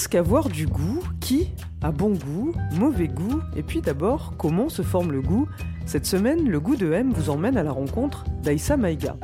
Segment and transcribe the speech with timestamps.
[0.00, 1.50] Qu'est-ce qu'avoir du goût Qui
[1.82, 5.46] a bon goût Mauvais goût Et puis d'abord, comment se forme le goût
[5.84, 9.18] Cette semaine, le goût de M vous emmène à la rencontre d'Aïssa Maïga.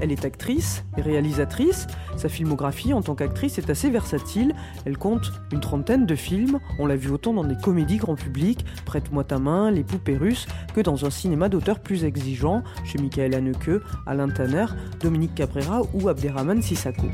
[0.00, 1.86] Elle est actrice et réalisatrice.
[2.16, 4.54] Sa filmographie en tant qu'actrice est assez versatile.
[4.86, 6.58] Elle compte une trentaine de films.
[6.78, 10.46] On l'a vu autant dans des comédies grand public, Prête-moi ta main, Les poupées russes,
[10.74, 14.64] que dans un cinéma d'auteur plus exigeant, chez Michael Haneke, Alain Tanner,
[15.00, 17.08] Dominique Cabrera ou Abderrahmane Sissako.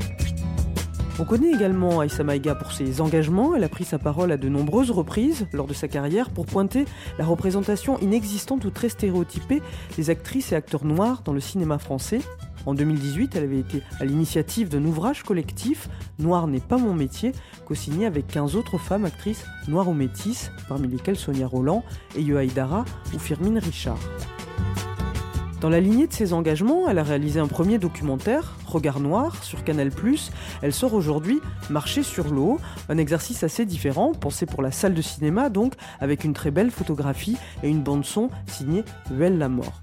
[1.17, 3.55] On connaît également Aïssa Maïga pour ses engagements.
[3.55, 6.83] Elle a pris sa parole à de nombreuses reprises lors de sa carrière pour pointer
[7.17, 9.61] la représentation inexistante ou très stéréotypée
[9.95, 12.19] des actrices et acteurs noirs dans le cinéma français.
[12.65, 15.87] En 2018, elle avait été à l'initiative d'un ouvrage collectif
[16.19, 17.31] Noir n'est pas mon métier,
[17.65, 21.83] co-signé avec 15 autres femmes actrices noires ou métisses, parmi lesquelles Sonia Roland,
[22.17, 23.99] Eyo Aïdara ou Firmine Richard.
[25.61, 29.63] Dans la lignée de ses engagements, elle a réalisé un premier documentaire, Regard Noir, sur
[29.63, 29.89] Canal+.
[30.61, 31.39] Elle sort aujourd'hui
[31.69, 36.23] Marcher sur l'eau, un exercice assez différent, pensé pour la salle de cinéma donc, avec
[36.23, 39.81] une très belle photographie et une bande-son signée Huel la mort.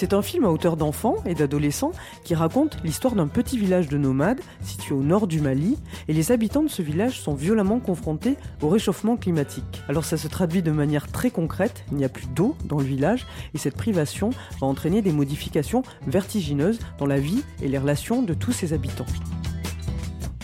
[0.00, 1.92] C'est un film à hauteur d'enfants et d'adolescents
[2.24, 5.76] qui raconte l'histoire d'un petit village de nomades situé au nord du Mali
[6.08, 9.82] et les habitants de ce village sont violemment confrontés au réchauffement climatique.
[9.90, 12.84] Alors ça se traduit de manière très concrète, il n'y a plus d'eau dans le
[12.84, 18.22] village et cette privation va entraîner des modifications vertigineuses dans la vie et les relations
[18.22, 19.04] de tous ses habitants.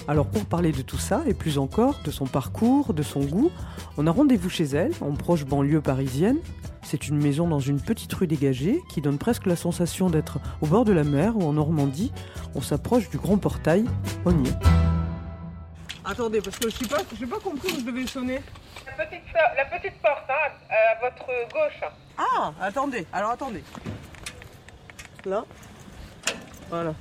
[0.06, 3.50] Alors pour parler de tout ça, et plus encore, de son parcours, de son goût,
[3.96, 6.36] on a rendez-vous chez elle, en proche banlieue parisienne.
[6.82, 10.66] C'est une maison dans une petite rue dégagée qui donne presque la sensation d'être au
[10.66, 12.12] bord de la mer ou en Normandie.
[12.54, 13.84] On s'approche du grand portail,
[14.24, 14.54] on y est.
[16.04, 18.40] Attendez, parce que je n'ai pas, j'ai pas compris où je devais sonner.
[18.86, 19.22] La petite,
[19.56, 21.80] la petite porte, hein, à votre gauche.
[22.16, 23.64] Ah, attendez, alors attendez.
[25.24, 25.44] Là
[26.70, 26.94] Voilà.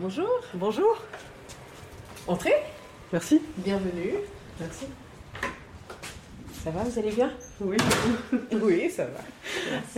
[0.00, 0.28] Bonjour.
[0.54, 1.02] Bonjour.
[2.26, 2.54] Entrez.
[3.12, 3.40] Merci.
[3.58, 4.14] Bienvenue.
[4.58, 4.86] Merci.
[6.64, 7.30] Ça va, vous allez bien?
[7.60, 7.76] Oui.
[8.62, 9.20] Oui, ça va.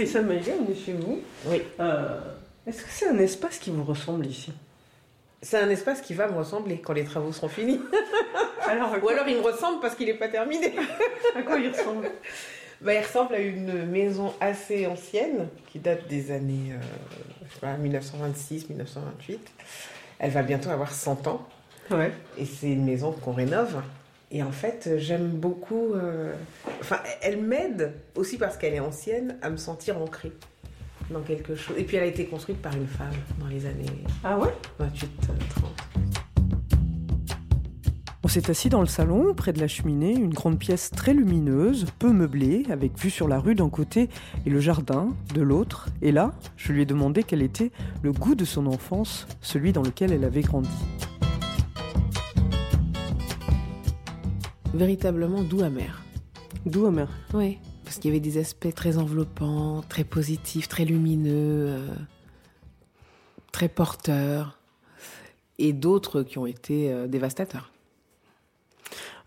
[0.02, 1.20] Et ça Maïga, on est chez vous.
[1.46, 1.62] Oui.
[1.78, 2.18] Euh,
[2.66, 4.52] Est-ce que c'est un espace qui vous ressemble ici?
[5.40, 7.80] C'est un espace qui va me ressembler quand les travaux seront finis.
[8.66, 10.74] Alors, Ou alors il me ressemble parce qu'il n'est pas terminé.
[11.36, 12.10] à quoi il ressemble?
[12.80, 16.80] Bah, il ressemble à une maison assez ancienne qui date des années euh,
[17.48, 19.38] je sais pas, 1926-1928.
[20.18, 21.46] Elle va bientôt avoir 100 ans.
[21.90, 22.12] Ouais.
[22.38, 23.80] Et c'est une maison qu'on rénove.
[24.32, 25.94] Et en fait, j'aime beaucoup.
[25.94, 26.32] euh,
[26.80, 30.32] Enfin, elle m'aide aussi parce qu'elle est ancienne à me sentir ancrée
[31.10, 31.76] dans quelque chose.
[31.78, 33.86] Et puis, elle a été construite par une femme dans les années
[34.24, 34.52] Ah ouais?
[34.80, 34.86] 28-30.
[38.24, 41.86] On s'est assis dans le salon, près de la cheminée, une grande pièce très lumineuse,
[42.00, 44.08] peu meublée, avec vue sur la rue d'un côté
[44.44, 45.88] et le jardin de l'autre.
[46.02, 47.70] Et là, je lui ai demandé quel était
[48.02, 50.68] le goût de son enfance, celui dans lequel elle avait grandi.
[54.74, 56.02] Véritablement doux amer.
[56.64, 57.58] D'où amer Oui.
[57.84, 61.94] Parce qu'il y avait des aspects très enveloppants, très positifs, très lumineux, euh,
[63.52, 64.58] très porteurs,
[65.58, 67.72] et d'autres qui ont été euh, dévastateurs.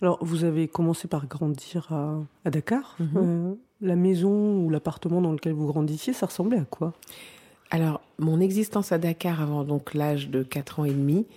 [0.01, 2.95] Alors, vous avez commencé par grandir à, à Dakar.
[3.00, 3.09] Mhm.
[3.16, 6.94] Euh, la maison ou l'appartement dans lequel vous grandissiez, ça ressemblait à quoi?
[7.71, 11.27] Alors, mon existence à Dakar avant donc l'âge de 4 ans et demi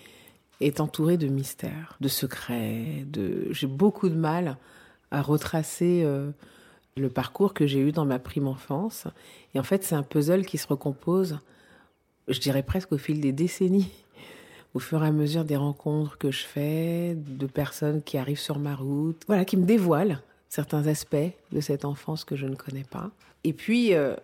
[0.67, 3.47] est entourée de mystères, de secrets, de...
[3.50, 4.56] J'ai beaucoup de mal
[5.11, 6.31] à retracer euh,
[6.97, 9.06] le parcours que j'ai eu dans ma prime enfance.
[9.55, 11.38] Et en fait, c'est un puzzle qui se recompose,
[12.29, 13.91] je dirais presque au fil des décennies,
[14.75, 18.58] au fur et à mesure des rencontres que je fais, de personnes qui arrivent sur
[18.58, 21.17] ma route, voilà, qui me dévoilent certains aspects
[21.50, 23.11] de cette enfance que je ne connais pas.
[23.44, 24.15] Et puis, euh,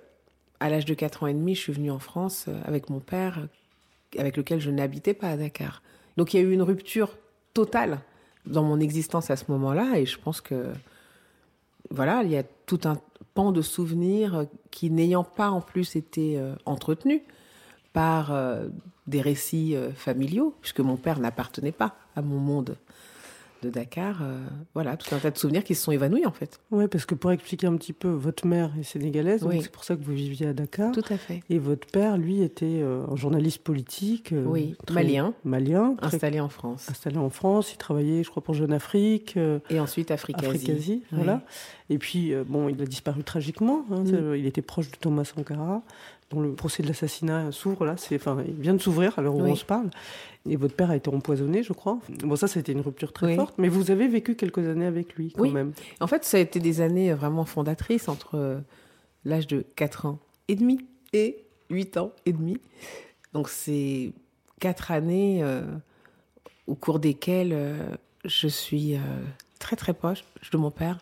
[0.60, 3.00] à l'âge de 4 ans et demi, je suis venue en France euh, avec mon
[3.00, 3.46] père,
[4.16, 5.82] avec lequel je n'habitais pas à Dakar.
[6.18, 7.16] Donc il y a eu une rupture
[7.54, 8.00] totale
[8.44, 10.72] dans mon existence à ce moment-là, et je pense que
[11.90, 13.00] voilà, il y a tout un
[13.34, 17.20] pan de souvenirs qui, n'ayant pas en plus été euh, entretenus
[17.92, 18.66] par euh,
[19.06, 22.76] des récits euh, familiaux, puisque mon père n'appartenait pas à mon monde
[23.62, 24.38] de Dakar, euh,
[24.74, 26.60] voilà, tout un tas de souvenirs qui se sont évanouis en fait.
[26.70, 29.60] Oui, parce que pour expliquer un petit peu, votre mère est sénégalaise, donc Oui.
[29.62, 30.92] c'est pour ça que vous viviez à Dakar.
[30.92, 31.42] Tout à fait.
[31.50, 34.32] Et votre père, lui, était euh, un journaliste politique.
[34.32, 36.88] euh, Oui, très- malien, Malien, très installé en France.
[36.90, 37.72] installé en France.
[37.72, 39.36] Il travaillait, je crois, pour Jeune Afrique,
[39.70, 40.46] Et ensuite Africasie.
[40.46, 41.18] Africasie, Oui.
[41.18, 41.42] voilà.
[41.90, 43.84] Et puis, bon, il a disparu tragiquement.
[43.90, 44.34] hein, Mm.
[44.36, 45.82] Il était proche de Thomas Sankara,
[46.30, 47.96] dont le procès de l'assassinat s'ouvre là.
[47.96, 49.50] C'est, enfin, il vient de s'ouvrir à l'heure où Oui.
[49.50, 49.88] on se parle.
[50.48, 51.98] Et votre père a été empoisonné, je crois.
[52.22, 53.34] Bon, ça, c'était une rupture très Oui.
[53.36, 53.54] forte.
[53.58, 55.50] Mais vous avez vécu quelques années avec lui, quand Oui.
[55.52, 55.72] même.
[56.00, 58.58] En fait, ça a été des années vraiment fondatrices entre euh,
[59.24, 60.80] l'âge de 4 ans et demi
[61.12, 62.58] et 8 ans et demi.
[63.32, 64.12] Donc, c'est
[64.60, 65.62] quatre années euh,
[66.66, 67.76] au cours desquelles euh,
[68.24, 69.00] je suis euh,
[69.58, 70.98] très très proche de mon père,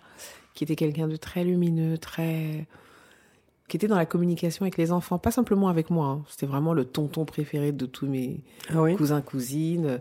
[0.55, 2.67] qui était quelqu'un de très lumineux, très
[3.69, 6.07] qui était dans la communication avec les enfants, pas simplement avec moi.
[6.07, 6.25] hein.
[6.29, 8.41] C'était vraiment le tonton préféré de tous mes
[8.71, 8.95] Ah oui.
[8.97, 10.01] cousins, cousines.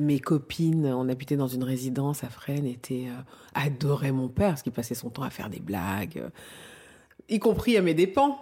[0.00, 3.20] Mes copines, on habitait dans une résidence à Fresnes, étaient, euh,
[3.54, 6.28] adoraient mon père, parce qu'il passait son temps à faire des blagues, euh,
[7.28, 8.38] y compris à mes dépens,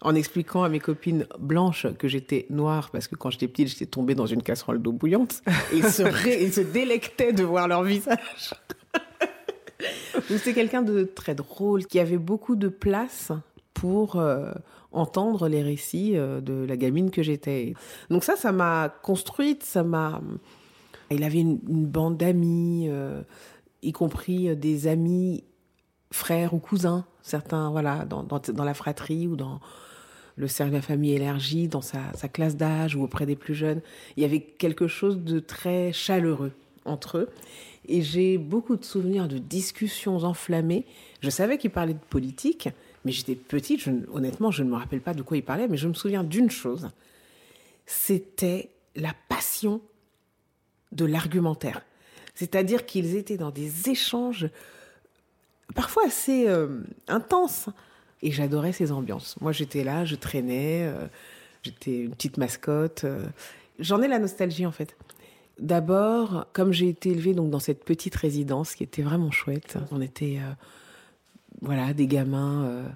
[0.00, 3.86] en expliquant à mes copines blanches que j'étais noire, parce que quand j'étais petite, j'étais
[3.86, 5.42] tombée dans une casserole d'eau bouillante.
[5.72, 8.54] Et ils se, ré- ils se délectaient de voir leur visage.
[10.14, 13.30] Donc, C'était quelqu'un de très drôle, qui avait beaucoup de place
[13.76, 14.52] pour euh,
[14.90, 17.74] entendre les récits euh, de la gamine que j'étais.
[18.08, 20.20] Donc ça, ça m'a construite, ça m'a...
[21.10, 23.22] Il avait une, bande d'amis, euh,
[23.82, 25.44] y compris des amis
[26.10, 28.26] frères ou cousins, certains, voilà, dans,
[28.64, 29.60] la fratrie ou dans
[30.36, 33.54] le cercle de la famille élargie, dans sa, sa classe d'âge ou auprès des plus
[33.54, 33.82] jeunes.
[34.16, 36.52] Il y avait quelque chose de très chaleureux
[36.86, 37.28] entre eux.
[37.88, 40.86] Et j'ai beaucoup de souvenirs de discussions enflammées.
[41.20, 42.70] Je savais qu'il parlait de politique,
[43.06, 45.86] mais j'étais petite, honnêtement, je ne me rappelle pas de quoi il parlait, mais je
[45.86, 46.90] me souviens d'une chose.
[47.86, 49.80] C'était la passion
[50.90, 51.82] de l'argumentaire.
[52.34, 54.48] C'est-à-dire qu'ils étaient dans des échanges
[55.76, 57.68] parfois assez euh, intenses.
[58.22, 59.36] Et j'adorais ces ambiances.
[59.40, 61.06] Moi, j'étais là, je traînais, euh,
[61.62, 63.04] j'étais une petite mascotte.
[63.04, 63.24] euh.
[63.78, 64.96] J'en ai la nostalgie, en fait.
[65.60, 70.00] D'abord, comme j'ai été élevée donc dans cette petite résidence qui était vraiment chouette, on
[70.00, 70.40] était
[71.62, 72.88] voilà des gamins, euh,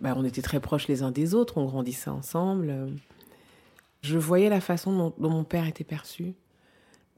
[0.00, 2.90] bah, on était très proches les uns des autres, on grandissait ensemble.
[4.02, 6.32] Je voyais la façon dont, mon père était perçu.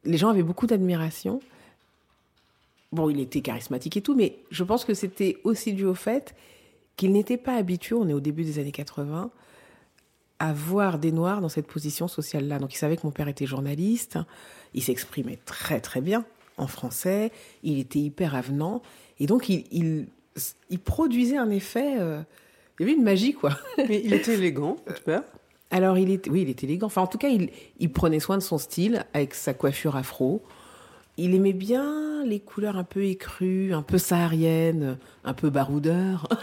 [0.05, 1.41] Les gens avaient beaucoup d'admiration.
[2.91, 6.35] Bon, il était charismatique et tout, mais je pense que c'était aussi dû au fait
[6.97, 9.31] qu'il n'était pas habitué, on est au début des années 80,
[10.39, 12.59] à voir des Noirs dans cette position sociale-là.
[12.59, 14.19] Donc il savait que mon père était journaliste,
[14.75, 16.25] il s'exprimait très très bien
[16.59, 17.31] en français,
[17.63, 18.83] il était hyper avenant,
[19.21, 20.07] et donc il,
[20.71, 21.97] il produisait un effet...
[21.99, 22.21] euh,
[22.79, 23.51] il y avait une magie, quoi.
[23.89, 25.23] Mais il était élégant, votre père.
[25.71, 26.87] Alors, il était, oui, il était élégant.
[26.87, 30.43] Enfin, en tout cas, il, il prenait soin de son style avec sa coiffure afro.
[31.19, 36.27] Il aimait bien les couleurs un peu écrues, un peu sahariennes, un peu baroudeur.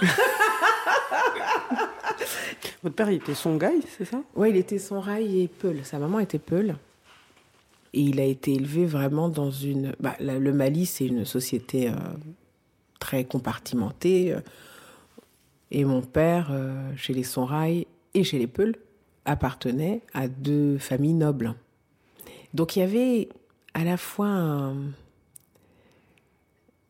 [2.84, 4.22] Votre père, il était songhai, c'est ça?
[4.36, 5.82] Ouais, il était son rail et Peul.
[5.84, 6.76] Sa maman était Peul.
[7.94, 9.94] Et il a été élevé vraiment dans une.
[10.00, 11.94] Bah, la- le Mali, c'est une société euh,
[13.00, 14.34] très compartimentée.
[14.34, 14.42] euh,
[15.72, 18.76] Et mon père, euh, chez les Sonrail et chez les Peul,
[19.26, 21.54] appartenait à deux familles nobles.
[22.54, 23.30] Donc il y avait
[23.76, 24.76] à la fois un,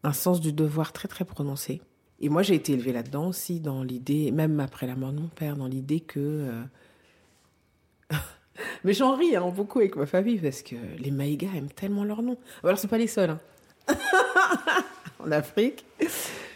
[0.04, 1.82] un sens du devoir très très prononcé.
[2.22, 5.28] Et moi j'ai été élevée là-dedans aussi, dans l'idée, même après la mort de mon
[5.28, 6.20] père, dans l'idée que...
[6.20, 6.64] euh,
[8.84, 12.22] Mais j'en ris hein, beaucoup avec ma famille parce que les Maïgas aiment tellement leur
[12.22, 12.38] nom.
[12.64, 13.30] Alors c'est pas les seuls.
[13.32, 13.40] hein.
[15.20, 15.86] en Afrique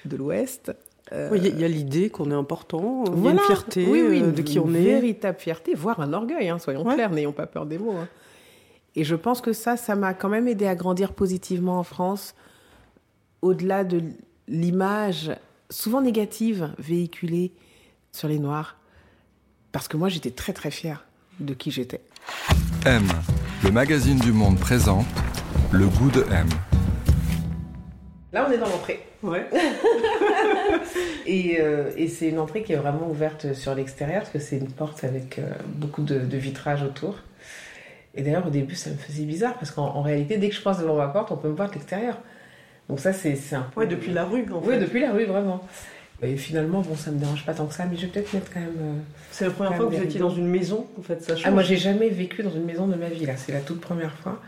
[0.05, 0.75] de l'Ouest.
[1.11, 3.41] euh, Il y a- il y a, l'idée qu'on est important, il y a voilà.
[3.41, 4.81] une fierté oui, oui, euh, une, de qui on une est.
[4.83, 6.93] véritable fierté, voire un orgueil, hein, soyons Ouais.
[6.95, 7.91] clairs, n'ayons pas peur des mots.
[7.93, 8.07] hein.
[8.95, 12.35] Et je pense que ça, ça m'a quand même aidé à grandir positivement en France,
[13.41, 14.01] au-delà de
[14.47, 15.31] l'image
[15.69, 17.51] souvent négative véhiculée
[18.11, 18.77] sur les Noirs.
[19.71, 21.05] Parce que moi, j'étais très très fière
[21.39, 22.01] de qui j'étais.
[22.85, 23.03] M,
[23.63, 25.07] le magazine du monde présente
[25.71, 26.47] le goût de M.
[28.31, 29.03] Là, on est dans l'entrée.
[29.23, 29.45] Ouais.
[31.25, 34.57] Et, euh, et c'est une entrée qui est vraiment ouverte sur l'extérieur, parce que c'est
[34.57, 35.43] une porte avec euh,
[35.75, 37.15] beaucoup de, de vitrage autour.
[38.15, 40.61] Et d'ailleurs, au début, ça me faisait bizarre, parce qu'en en réalité, dès que je
[40.61, 42.19] passe devant ma porte, on peut me voir de l'extérieur.
[42.89, 43.79] Donc ça, c'est un peu...
[43.81, 44.79] Ouais, depuis la rue, en Oui, fait.
[44.81, 45.65] depuis la rue, vraiment.
[46.21, 48.51] Et finalement, bon, ça me dérange pas tant que ça, mais je vais peut-être mettre
[48.53, 48.69] quand même...
[48.81, 48.93] euh,
[49.31, 51.45] C'est la première fois que vous étiez dans une maison, en fait, ça change.
[51.47, 53.37] Ah, moi, j'ai jamais vécu dans une maison de ma vie, là.
[53.37, 54.39] C'est la toute première fois.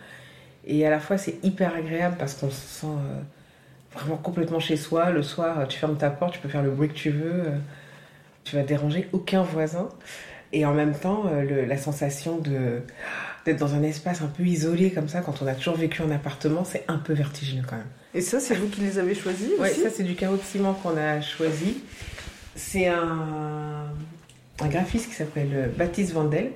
[0.68, 3.22] Et à la fois, c'est hyper agréable parce qu'on se sent euh,
[3.96, 5.10] vraiment complètement chez soi.
[5.12, 7.32] Le soir, tu fermes ta porte, tu peux faire le bruit que tu veux.
[7.46, 7.58] euh,
[8.44, 9.90] tu vas déranger aucun voisin.
[10.54, 12.82] Et en même temps, euh, le- la sensation de
[13.46, 16.10] d'être dans un espace un peu isolé comme ça, quand on a toujours vécu en
[16.10, 17.86] appartement, c'est un peu vertigineux quand même.
[18.16, 20.74] Et ça, c'est vous qui les avez choisis aussi ça c'est du carreau de ciment
[20.74, 21.84] qu'on a choisi.
[22.56, 23.88] C'est un,
[24.62, 26.52] un graphiste qui s'appelle Baptiste Vandel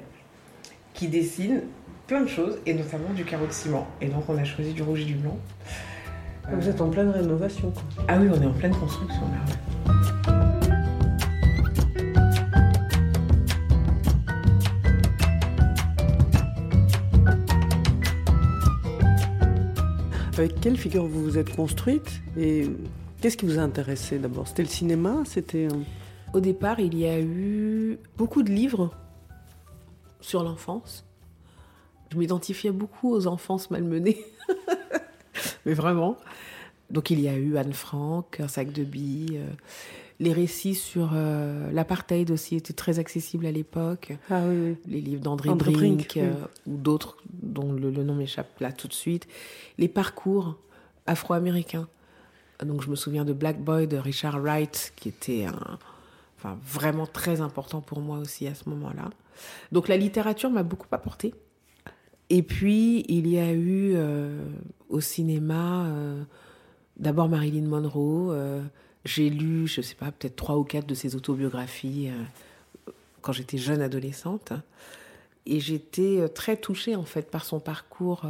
[0.93, 1.62] qui dessine
[2.08, 3.88] plein de choses et notamment du carreau de ciment.
[4.01, 5.38] Et donc on a choisi du rouge et du blanc.
[6.51, 7.72] Vous êtes en pleine rénovation.
[7.72, 8.03] Quoi.
[8.08, 9.60] Ah oui, on est en pleine construction là.
[20.38, 22.70] Avec quelle figure vous vous êtes construite et
[23.22, 24.48] qu'est-ce qui vous a intéressé d'abord?
[24.48, 25.24] C'était le cinéma?
[25.25, 25.68] C'était
[26.34, 28.91] Au départ, il y a eu beaucoup de livres
[30.22, 31.06] sur l'enfance.
[32.12, 34.24] Je m'identifiais beaucoup aux enfances malmenées.
[35.69, 36.17] Mais vraiment.
[36.89, 39.38] Donc il y a eu Anne Frank, Un sac de billes.
[39.38, 39.45] euh,
[40.19, 44.17] les récits sur euh, l'apartheid aussi étaient très accessibles à l'époque.
[44.31, 44.77] Ah oui, oui.
[44.88, 46.33] Les livres d'André André Brink, euh,
[46.65, 49.27] ou d'autres dont le, le nom m'échappe là tout de suite.
[49.77, 50.57] Les parcours
[51.05, 51.88] afro-américains.
[52.65, 55.77] Donc je me souviens de Black Boy de Richard Wright, qui était un,
[56.38, 59.11] enfin, vraiment très important pour moi aussi à ce moment-là.
[59.71, 61.33] Donc la littérature m'a beaucoup apporté.
[62.29, 64.43] Et puis il y a eu euh,
[64.89, 66.24] au cinéma euh,
[66.98, 68.31] d'abord Marilyn Monroe.
[68.31, 68.62] euh,
[69.05, 72.09] j'ai lu, je sais pas, peut-être trois ou quatre de ses autobiographies
[73.21, 74.51] quand j'étais jeune adolescente.
[75.45, 78.24] Et j'étais très touchée en fait par son parcours.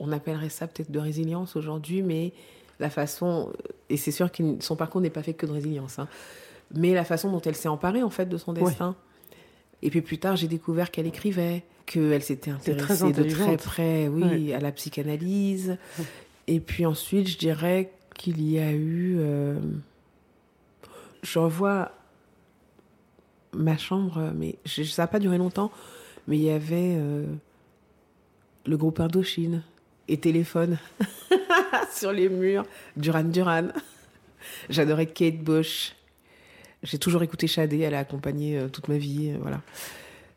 [0.00, 2.32] on appellerait ça peut-être de résilience aujourd'hui, mais
[2.80, 3.52] la façon,
[3.90, 6.08] et c'est sûr que son parcours n'est pas fait que de résilience, hein,
[6.74, 8.96] mais la façon dont elle s'est emparée en fait de son destin.
[9.82, 14.08] Et puis plus tard, j'ai découvert qu'elle écrivait, qu'elle s'était très intéressée de très près,
[14.08, 15.76] oui, à la psychanalyse.
[16.46, 19.16] Et puis ensuite, je dirais qu'il y a eu.
[19.18, 19.58] euh,
[21.22, 21.92] je revois
[23.52, 25.70] ma chambre, mais ça n'a pas duré longtemps,
[26.26, 27.26] mais il y avait euh,
[28.66, 29.62] le groupe Indochine
[30.06, 30.78] et téléphone
[31.92, 32.64] sur les murs,
[32.96, 33.68] Duran Duran.
[34.70, 35.94] J'adorais Kate Bush.
[36.82, 39.62] J'ai toujours écouté Shadé, elle a accompagné euh, toute ma vie, euh, voilà.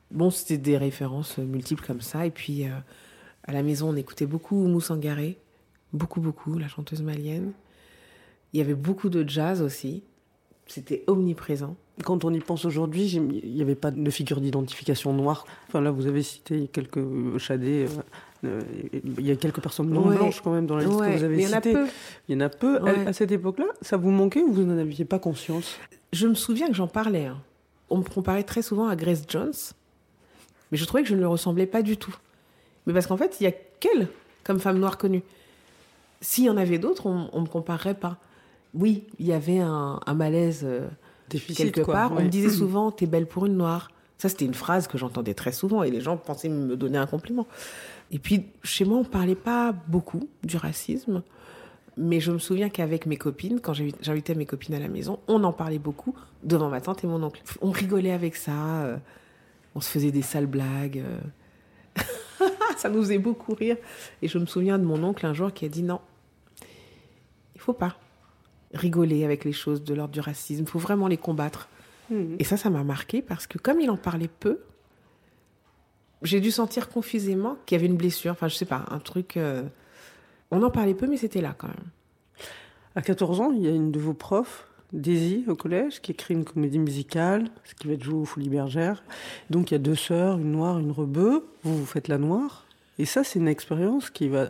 [0.09, 2.25] Bon, c'était des références euh, multiples comme ça.
[2.25, 5.37] Et puis, à la maison, on écoutait beaucoup Oumou Sangaré,
[5.93, 7.53] beaucoup, beaucoup, la chanteuse malienne.
[8.53, 10.03] Il y avait beaucoup de jazz aussi.
[10.65, 11.75] C'était omniprésent.
[12.03, 15.45] Quand on y pense aujourd'hui, il n'y avait pas de figure d'identification noire.
[15.67, 16.99] Enfin là, vous avez cité quelques
[17.37, 17.87] chadés.
[17.87, 18.01] euh,
[18.43, 18.61] euh,
[19.17, 20.15] il y a quelques personnes non Ouais.
[20.15, 21.61] blanches quand même dans la liste Ouais, que vous avez mais il y en a
[21.61, 21.73] citée.
[21.73, 21.85] peu.
[22.27, 22.77] Il y en a peu.
[22.79, 23.07] À- Ouais.
[23.07, 25.77] À, cette époque-là, ça vous manquait ou vous n'en aviez pas conscience?
[26.11, 27.25] Je me souviens que j'en parlais.
[27.27, 27.37] hein.
[27.89, 29.53] On me comparait très souvent à Grace Jones,
[30.71, 32.15] mais je trouvais que je ne le ressemblais pas du tout.
[32.87, 34.07] Mais parce qu'en fait, il y a qu'elle
[34.43, 35.21] comme femme noire connue.
[36.21, 38.17] S'il y en avait d'autres, on ne me comparerait pas.
[38.73, 40.87] Oui, il y avait un, un malaise euh,
[41.31, 42.11] Déficit, quelque quoi, part.
[42.13, 43.89] On me disait souvent, t'es belle pour une noire.
[44.17, 47.07] Ça, c'était une phrase que j'entendais très souvent et les gens pensaient me donner un
[47.07, 47.47] compliment.
[48.11, 51.23] Et puis, chez moi, on parlait pas beaucoup du racisme.
[51.97, 55.19] Mais je me souviens qu'avec mes copines, quand j'invi- j'invitais mes copines à la maison,
[55.27, 57.41] on en parlait beaucoup devant ma tante et mon oncle.
[57.61, 58.97] On rigolait avec ça, euh,
[59.75, 61.03] on se faisait des sales blagues.
[61.05, 61.19] euh.
[62.77, 63.77] ça nous faisait beaucoup rire.
[64.21, 65.99] Et je me souviens de mon oncle un jour qui a dit non,
[67.55, 67.97] il faut pas
[68.73, 71.67] rigoler avec les choses de l'ordre du racisme, il faut vraiment les combattre.
[72.09, 72.37] Mhm.
[72.39, 74.59] Et ça, ça m'a marqué parce que comme il en parlait peu,
[76.23, 78.31] j'ai dû sentir confusément qu'il y avait une blessure.
[78.31, 79.37] Enfin, je sais pas, un truc.
[79.37, 79.63] euh,
[80.51, 81.87] On en parlait peu, mais c'était là quand même.
[82.95, 86.33] À 14 ans, il y a une de vos profs, Daisy, au collège, qui écrit
[86.33, 89.03] une comédie musicale, ce qui va être joué au Folies Bergères.
[89.49, 91.45] Donc il y a deux sœurs, une noire, une rebeu.
[91.63, 92.65] Vous, vous faites la noire.
[92.99, 94.49] Et ça, c'est une expérience qui va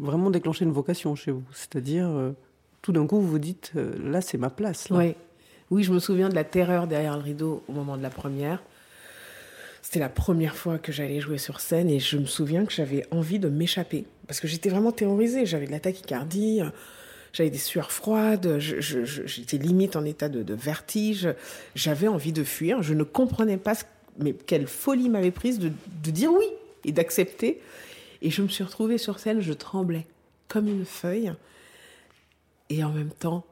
[0.00, 1.44] vraiment déclencher une vocation chez vous.
[1.52, 2.32] C'est-à-dire, euh,
[2.82, 4.88] tout d'un coup, vous vous dites, euh, là, c'est ma place.
[4.90, 5.16] Ouais.
[5.70, 8.62] Oui, je me souviens de la terreur derrière le rideau au moment de la première.
[9.82, 13.06] C'était la première fois que j'allais jouer sur scène et je me souviens que j'avais
[13.10, 15.46] envie de m'échapper parce que j'étais vraiment terrorisée.
[15.46, 16.70] J'avais de la tachycardie, euh,
[17.32, 21.28] j'avais des sueurs froides, j'étais limite en état de, vertige.
[21.74, 22.82] J'avais envie de fuir.
[22.82, 23.74] Je ne comprenais pas
[24.20, 25.70] mais quelle folie m'avait prise de
[26.10, 26.46] dire oui
[26.84, 27.60] et d'accepter.
[28.22, 30.06] Et je me suis retrouvée sur scène, je tremblais
[30.48, 31.32] comme une feuille
[32.70, 33.44] et en même temps,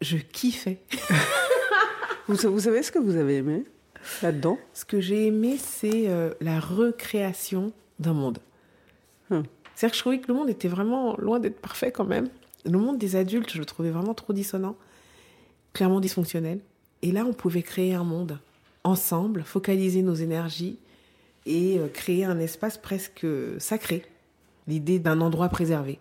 [0.00, 0.80] je kiffais.
[2.26, 3.64] Vous, vous savez ce que vous avez aimé
[4.22, 4.58] là-dedans?
[4.72, 8.38] Ce que j'ai aimé, c'est euh, la recréation d'un monde.
[9.30, 9.42] Hum.
[9.74, 12.28] C'est-à-dire que je trouvais que le monde était vraiment loin d'être parfait quand même.
[12.64, 14.76] Le monde des adultes, je le trouvais vraiment trop dissonant,
[15.74, 16.60] clairement dysfonctionnel.
[17.02, 18.38] Et là, on pouvait créer un monde
[18.84, 20.78] ensemble, focaliser nos énergies
[21.44, 23.26] et euh, créer un espace presque
[23.58, 24.02] sacré.
[24.66, 25.98] L'idée d'un endroit préservé.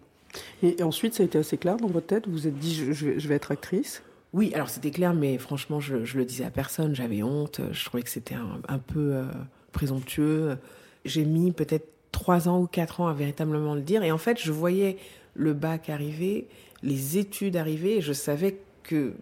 [0.61, 2.27] Et ensuite, ça a été assez clair dans votre tête.
[2.27, 4.03] Vous vous êtes dit, je, vais, être actrice.
[4.33, 8.03] Oui, alors c'était clair, mais franchement, je, le disais à personne, j'avais honte, je trouvais
[8.03, 8.35] que c'était
[8.67, 9.25] un, peu euh,
[9.71, 10.57] présomptueux.
[11.05, 14.03] j'ai mis peut-être trois ans ou quatre ans à véritablement le dire.
[14.03, 14.97] Et en fait, je voyais
[15.35, 16.47] le bac arriver,
[16.81, 19.13] les études arriver, et je savais que,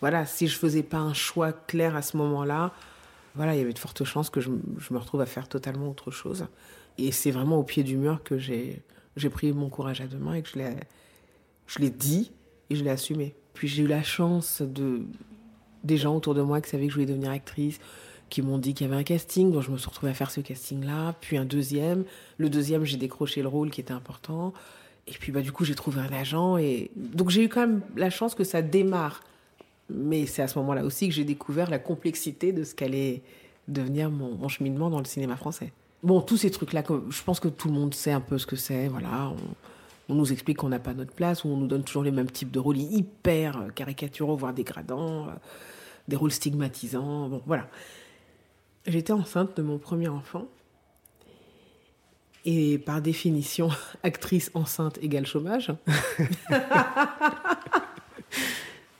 [0.00, 2.72] voilà, si je faisais pas un choix clair à ce moment-là,
[3.34, 6.10] voilà, il y avait de fortes chances que je me retrouve à faire totalement autre
[6.10, 6.46] chose.
[6.98, 8.82] Et c'est vraiment au pied du mur que j'ai
[9.16, 12.32] j'ai pris mon courage à deux mains et que je l'ai dit
[12.70, 13.34] et je l'ai assumé.
[13.54, 15.02] Puis j'ai eu la chance de
[15.84, 17.80] des gens autour de moi qui savaient que je voulais devenir actrice,
[18.28, 20.30] qui m'ont dit qu'il y avait un casting, donc je me suis retrouvée à faire
[20.30, 22.04] ce casting-là, puis un deuxième.
[22.38, 24.52] Le deuxième, j'ai décroché le rôle qui était important.
[25.06, 26.58] Et puis bah, du coup, j'ai trouvé un agent.
[26.58, 26.90] Et...
[26.96, 29.22] Donc j'ai eu quand même la chance que ça démarre.
[29.88, 33.22] Mais c'est à ce moment-là aussi que j'ai découvert la complexité de ce qu'allait
[33.66, 35.72] devenir mon, cheminement dans le cinéma français.
[36.02, 38.56] Bon, tous ces trucs-là, je pense que tout le monde sait un peu ce que
[38.56, 38.88] c'est.
[38.88, 42.02] Voilà, on, on, nous explique qu'on n'a pas notre place, ou on nous donne toujours
[42.02, 45.28] les mêmes types de rôles hyper caricaturaux, voire dégradants,
[46.08, 47.28] des rôles stigmatisants.
[47.28, 47.68] Bon, voilà.
[48.86, 50.46] J'étais enceinte de mon premier enfant.
[52.44, 53.70] Et par définition,
[54.02, 55.72] actrice enceinte égale chômage.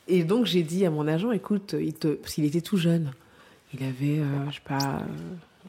[0.07, 2.09] et donc j'ai dit à mon agent, écoute, il te...
[2.09, 3.11] parce qu'il était tout jeune.
[3.73, 5.01] Il avait, euh, je sais pas,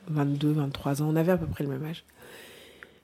[0.09, 1.09] 22, 23 ans.
[1.09, 2.05] On avait à peu près le même âge.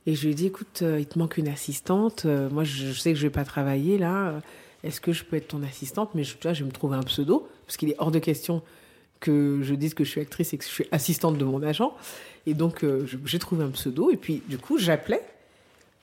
[0.07, 2.25] Et je lui ai dit, écoute, euh, il te manque une assistante.
[2.25, 4.40] Euh, moi, je, sais que je vais pas travailler là.
[4.85, 6.14] Est-ce que je peux être ton assistante?
[6.14, 8.19] Mais je, tu vois, je vais me trouver un pseudo, parce qu'il est hors de
[8.19, 8.62] question
[9.21, 11.95] que je dise que je suis actrice et que je suis assistante de mon agent.
[12.47, 14.11] Et donc, euh, j'ai trouvé un pseudo.
[14.11, 15.23] Et puis, du coup, j'appelais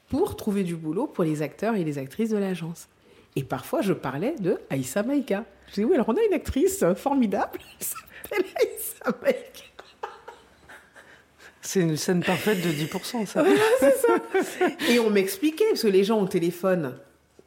[0.10, 2.88] pour trouver du boulot pour les acteurs et les actrices de l'agence.
[3.36, 5.46] Et parfois, je parlais de Aïssa Maïka.
[5.70, 9.75] Je dis, oui, alors on a une actrice formidable, elle s'appelle Aïssa Maïka.
[11.65, 13.41] C'est une scène parfaite de 10%, ça.
[13.41, 14.69] Voilà, c'est ça.
[14.89, 16.95] Et on m'expliquait, parce que les gens au téléphone,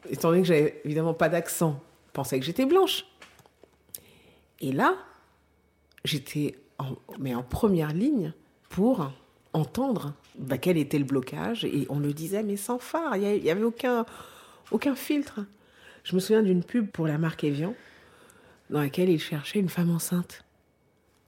[0.09, 3.05] étant donné que j'avais évidemment pas d'accent, pensaient que j'étais blanche.
[4.59, 4.97] Et là,
[6.03, 8.33] j'étais en, mais en première ligne
[8.67, 9.09] pour
[9.53, 11.63] entendre bah, quel était le blocage.
[11.63, 14.05] Et on le disait, mais sans phare, il n'y avait aucun,
[14.71, 15.45] aucun filtre.
[16.03, 17.73] Je me souviens d'une pub pour la marque Evian,
[18.69, 20.43] dans laquelle il cherchait une femme enceinte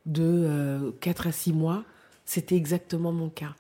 [0.06, 1.86] de euh, 4 à 6 mois.
[2.32, 3.56] C'était exactement mon cas.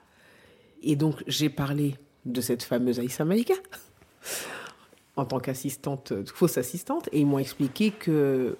[0.81, 3.55] Et donc, j'ai parlé de cette fameuse Aïssa Maïka
[5.17, 8.57] en tant qu'assistante, fausse assistante, et ils m'ont expliqué que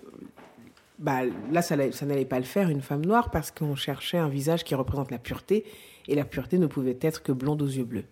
[1.00, 4.66] bah, là, ça, n'allait pas le faire, une femme noire, parce qu'on cherchait un visage
[4.66, 5.64] qui représente la pureté,
[6.10, 8.04] et la pureté ne pouvait être que blonde aux yeux bleus.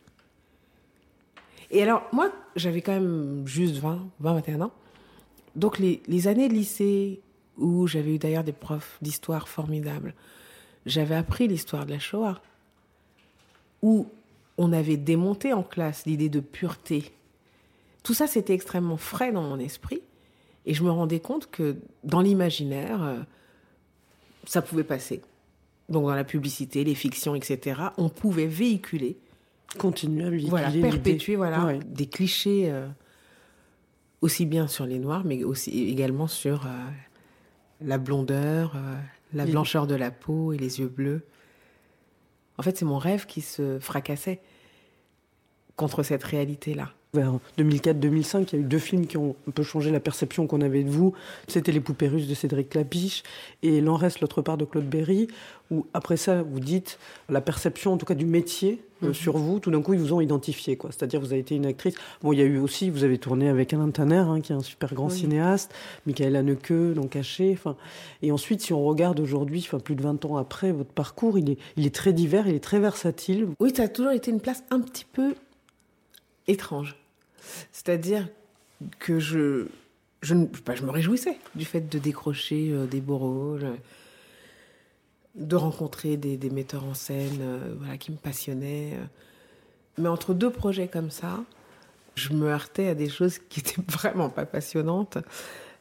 [1.70, 4.72] Et alors, moi, j'avais quand même juste 20, 20 21 ans.
[5.58, 7.20] Donc, les années de lycée,
[7.58, 10.16] où j'avais eu d'ailleurs des profs d'histoire formidables,
[10.90, 12.42] j'avais appris l'histoire de la Shoah,
[13.82, 14.08] où
[14.58, 17.12] on avait démonté en classe l'idée de pureté.
[18.04, 20.02] Tout ça, c'était extrêmement frais dans mon esprit.
[20.66, 23.20] Et je me rendais compte que dans l'imaginaire, euh,
[24.46, 25.22] ça pouvait passer.
[25.88, 29.18] Donc dans la publicité, les fictions, etc., on pouvait véhiculer.
[29.78, 30.50] Continuer à véhiculer.
[30.50, 31.80] Voilà, perpétuer voilà, ouais.
[31.86, 32.88] des clichés euh,
[34.22, 36.70] aussi bien sur les noirs, mais aussi également sur euh,
[37.82, 38.96] la blondeur, euh,
[39.34, 39.52] la oui.
[39.52, 41.26] blancheur de la peau et les yeux bleus.
[42.58, 44.42] En fait, c'est mon rêve qui se fracassait
[45.76, 49.64] contre cette réalité-là vers 2004-2005, il y a eu deux films qui ont un peu
[49.64, 51.14] changé la perception qu'on avait de vous.
[51.48, 53.24] C'était Les poupées russes de Cédric Lapiche
[53.64, 55.28] et L'en reste l'autre part de Claude Berry,
[55.72, 59.14] où après ça, vous dites la perception, en tout cas du métier euh, -hmm.
[59.14, 60.76] sur vous, tout d'un coup, ils vous ont identifié.
[60.78, 60.92] quoi.
[60.92, 61.96] C'est-à-dire, vous avez été une actrice.
[62.22, 64.56] Bon, il y a eu aussi, vous avez tourné avec Alain Tanner, hein, qui est
[64.56, 65.18] un super grand oui.
[65.18, 65.74] cinéaste,
[66.06, 67.52] Michael Haneke, donc Caché.
[67.54, 67.76] Enfin,
[68.22, 71.52] et ensuite, si on regarde aujourd'hui, enfin, plus de 20 ans après, votre parcours, il
[71.52, 73.48] est, il est très divers, il est très versatile.
[73.60, 75.36] Oui, ça a toujours été une place un petit peu
[76.48, 76.96] étrange.
[77.72, 78.28] C'est-à-dire
[79.00, 79.68] que je,
[80.22, 80.36] je,
[80.66, 83.66] bah, je, me réjouissais du fait de décrocher euh, des beaux rôles,
[85.36, 88.98] de rencontrer des, metteurs en scène euh, voilà, qui me passionnaient.
[89.98, 91.40] Mais entre deux projets comme ça,
[92.16, 95.18] je me heurtais à des choses qui n'étaient vraiment pas passionnantes.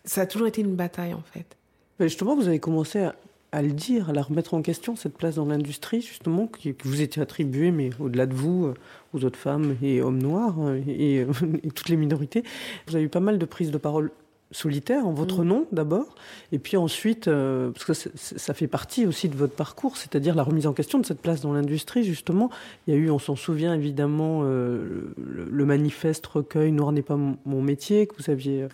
[0.04, 1.56] Ça a toujours été une bataille en fait.
[1.98, 3.08] Mais justement, vous avez commencé
[3.50, 7.00] à, le dire, à la remettre en question, cette place dans l'industrie, justement, que vous
[7.00, 8.72] étiez attribuée, mais au-delà de vous,
[9.12, 10.54] aux autres femmes et hommes noirs
[10.87, 11.16] et,
[11.64, 12.44] et, toutes les minorités.
[12.87, 14.12] Vous avez eu pas mal de prises de parole
[14.50, 15.48] solitaires en votre mmh.
[15.48, 16.14] nom d'abord,
[16.52, 20.42] et puis ensuite, euh, parce que ça fait partie aussi de votre parcours, c'est-à-dire la
[20.42, 22.50] remise en question de cette place dans l'industrie, justement.
[22.87, 27.02] Il y a eu, on s'en souvient évidemment, euh, le, le, manifeste recueil Noir n'est
[27.02, 28.66] pas mon métier, que vous aviez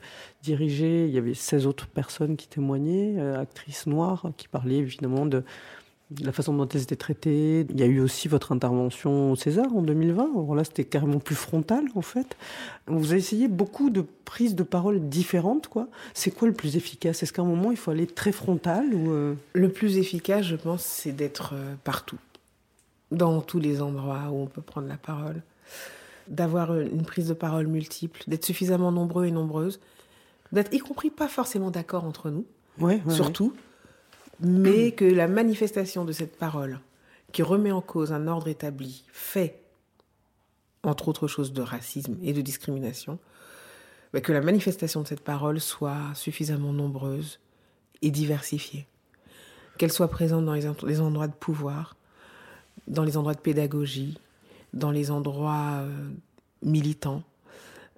[0.44, 1.06] dirigé.
[1.06, 5.42] Il y avait 16 autres personnes qui témoignaient, euh, actrices noires, qui parlaient évidemment de
[6.22, 7.66] la façon dont elles étaient traitées.
[7.70, 10.30] Il y a eu aussi votre intervention au César en 2020.
[10.34, 12.36] Alors là, c'était carrément plus frontal, en fait.
[12.86, 15.88] Vous avez essayé beaucoup de prises de parole différentes, quoi.
[16.12, 17.22] C'est quoi le plus efficace?
[17.22, 19.34] Est-ce qu'à un moment, il faut aller très frontal ou euh...
[19.52, 22.18] Le plus efficace, je pense, c'est d'être euh, partout.
[23.10, 25.42] dans tous les endroits où on peut prendre la parole,
[26.28, 29.80] d'avoir une prise de parole multiple, d'être suffisamment nombreux et nombreuses,
[30.52, 32.44] d'être y compris pas forcément d'accord entre nous,
[32.78, 33.52] Ouais, ouais, surtout,
[34.40, 36.80] mais que la manifestation de cette parole
[37.32, 39.62] qui remet en cause un ordre établi, fait,
[40.82, 43.18] entre autres choses, de racisme et de discrimination,
[44.12, 47.40] bah, que la manifestation de cette parole soit suffisamment nombreuse
[48.02, 48.86] et diversifiée.
[49.78, 51.96] Qu'elle soit présente dans les, en- les endroits de pouvoir,
[52.86, 54.18] dans les endroits de pédagogie,
[54.72, 56.10] dans les endroits euh,
[56.62, 57.22] militants,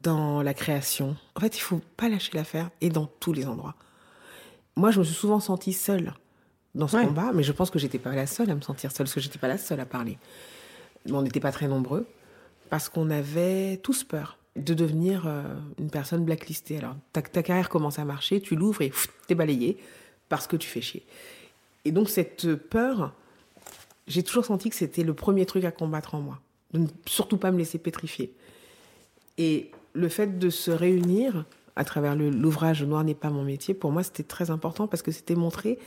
[0.02, 1.16] dans la création.
[1.34, 3.74] En fait, il faut pas lâcher l'affaire et dans tous les endroits.
[4.76, 6.14] Moi, je me suis souvent sentie seule
[6.76, 7.06] dans ce Ouais.
[7.06, 9.20] combat, mais je pense que j'étais pas la seule à me sentir seule, parce que
[9.20, 10.18] j'étais pas la seule à parler.
[11.06, 12.06] Mais on n'était pas très nombreux,
[12.70, 15.42] parce qu'on avait tous peur de devenir euh,
[15.78, 16.78] une personne blacklistée.
[16.78, 18.92] Alors, ta, ta carrière commence à marcher, tu l'ouvres et
[19.26, 19.76] t'es balayé
[20.28, 21.04] parce que tu fais chier.
[21.84, 23.12] Et donc, cette peur,
[24.06, 26.40] j'ai toujours senti que c'était le premier truc à combattre en moi.
[26.72, 28.32] De ne surtout pas me laisser pétrifier.
[29.38, 31.44] Et le fait de se réunir
[31.76, 35.12] à travers l'ouvrage Noir n'est pas mon métier, pour moi, c'était très important parce que
[35.12, 35.78] c'était montrer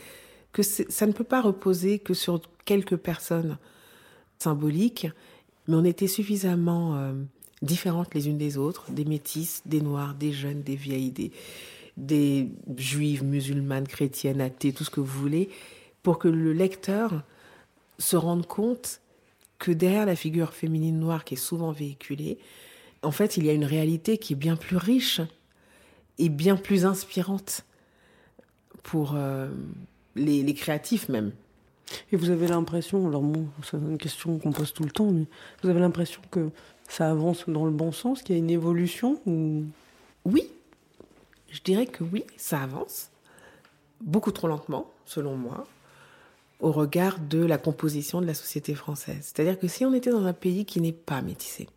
[0.52, 3.58] que ça ne peut pas reposer que sur quelques personnes
[4.38, 5.06] symboliques,
[5.68, 7.12] mais on était suffisamment euh,
[7.62, 11.30] différentes les unes des autres, des métisses, des noirs, des jeunes, des vieilles, des,
[11.96, 15.50] des juives, musulmanes, chrétiennes, athées, tout ce que vous voulez,
[16.02, 17.22] pour que le lecteur
[17.98, 19.00] se rende compte
[19.58, 22.38] que derrière la figure féminine noire qui est souvent véhiculée,
[23.02, 25.20] en fait, il y a une réalité qui est bien plus riche
[26.18, 27.64] et bien plus inspirante
[28.82, 29.48] pour euh,
[30.16, 31.32] les, les créatifs même.
[32.12, 35.24] Et vous avez l'impression, alors bon, c'est une question qu'on pose tout le temps, mais
[35.62, 36.50] vous avez l'impression que
[36.88, 39.64] ça avance dans le bon sens, qu'il y a une évolution ou?
[40.24, 40.48] Oui,
[41.50, 43.10] je dirais que oui, ça avance.
[44.00, 45.66] Beaucoup trop lentement, selon moi,
[46.60, 49.18] au regard de la composition de la société française.
[49.20, 51.68] C'est-à-dire que si on était dans un pays qui n'est pas métissé,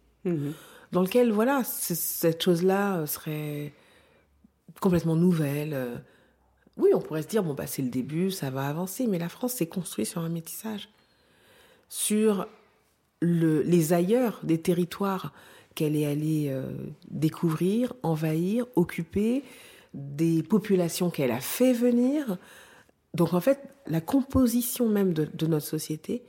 [0.92, 3.74] dans lequel, voilà, cette chose-là euh, serait
[4.80, 6.04] complètement nouvelle.
[6.78, 9.30] Oui, on pourrait se dire, bon, bah, c'est le début, ça va avancer, mais la
[9.30, 10.90] France s'est construite sur un métissage,
[11.90, 12.48] sur
[13.22, 15.34] le, les ailleurs des territoires
[15.76, 16.72] qu'elle est allée euh,
[17.10, 19.44] découvrir, envahir, occuper,
[19.94, 22.38] des populations qu'elle a fait venir.
[23.14, 26.24] Donc en fait, la composition même de notre société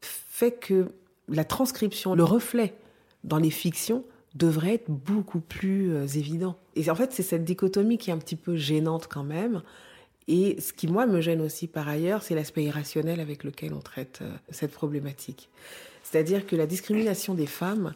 [0.00, 0.88] fait que
[1.28, 2.74] la transcription, le reflet
[3.24, 6.56] dans les fictions devrait être beaucoup plus euh, évident.
[6.76, 9.62] Et en fait, c'est cette dichotomie qui est un petit peu gênante quand même.
[10.28, 13.80] Et ce qui, moi, me gêne aussi par ailleurs, c'est l'aspect irrationnel avec lequel on
[13.80, 15.48] traite euh, cette problématique.
[16.02, 17.94] C'est-à-dire que la discrimination des femmes,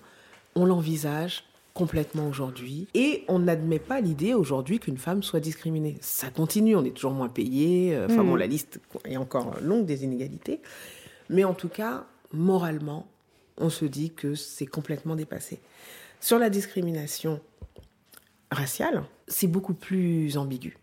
[0.54, 2.88] on l'envisage complètement aujourd'hui.
[2.94, 5.98] Et on n'admet pas l'idée aujourd'hui qu'une femme soit discriminée.
[6.00, 7.94] Ça continue, on est toujours moins payé.
[7.94, 10.60] euh, Enfin bon, la liste est encore longue des inégalités.
[11.28, 13.06] Mais en tout cas, moralement,
[13.58, 15.60] on se dit que c'est complètement dépassé.
[16.20, 17.40] Sur la discrimination
[18.50, 20.76] raciale, c'est beaucoup plus ambigu.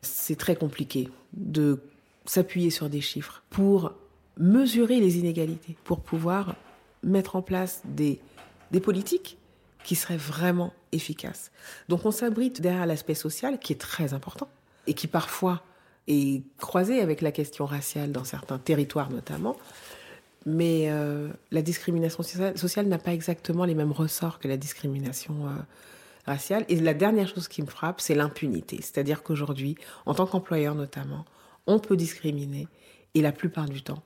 [0.00, 1.80] C'est très compliqué de
[2.24, 3.92] s'appuyer sur des chiffres pour
[4.36, 6.56] mesurer les inégalités, pour pouvoir
[7.02, 8.20] mettre en place des,
[8.70, 9.38] des politiques
[9.84, 11.50] qui seraient vraiment efficaces.
[11.88, 14.48] Donc on s'abrite derrière l'aspect social qui est très important
[14.86, 15.62] et qui parfois
[16.08, 19.56] est croisé avec la question raciale dans certains territoires notamment.
[20.44, 25.50] Mais euh, la discrimination sociale, n'a pas exactement les mêmes ressorts que la discrimination euh,
[26.26, 26.64] raciale.
[26.68, 28.78] Et la dernière chose qui me frappe, c'est l'impunité.
[28.80, 29.76] C'est-à-dire qu'aujourd'hui,
[30.06, 31.24] en tant qu'employeur notamment,
[31.66, 32.66] on peut discriminer
[33.14, 34.02] et la plupart du temps,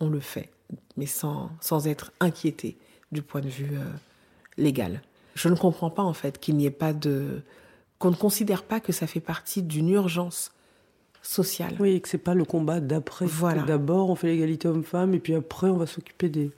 [0.00, 0.50] on le fait,
[0.96, 2.76] mais sans, sans être inquiété
[3.12, 3.84] du point de vue euh,
[4.56, 5.02] légal.
[5.34, 7.42] Je ne comprends pas en fait qu'il n'y ait pas de...
[7.98, 10.52] qu'on ne considère pas que ça fait partie d'une urgence
[11.26, 11.74] sociale.
[11.80, 13.26] Oui, et que c'est pas le combat d'après.
[13.26, 13.62] Voilà.
[13.62, 16.50] D'abord, on fait l'égalité homme-femme, et puis après, on va s'occuper des,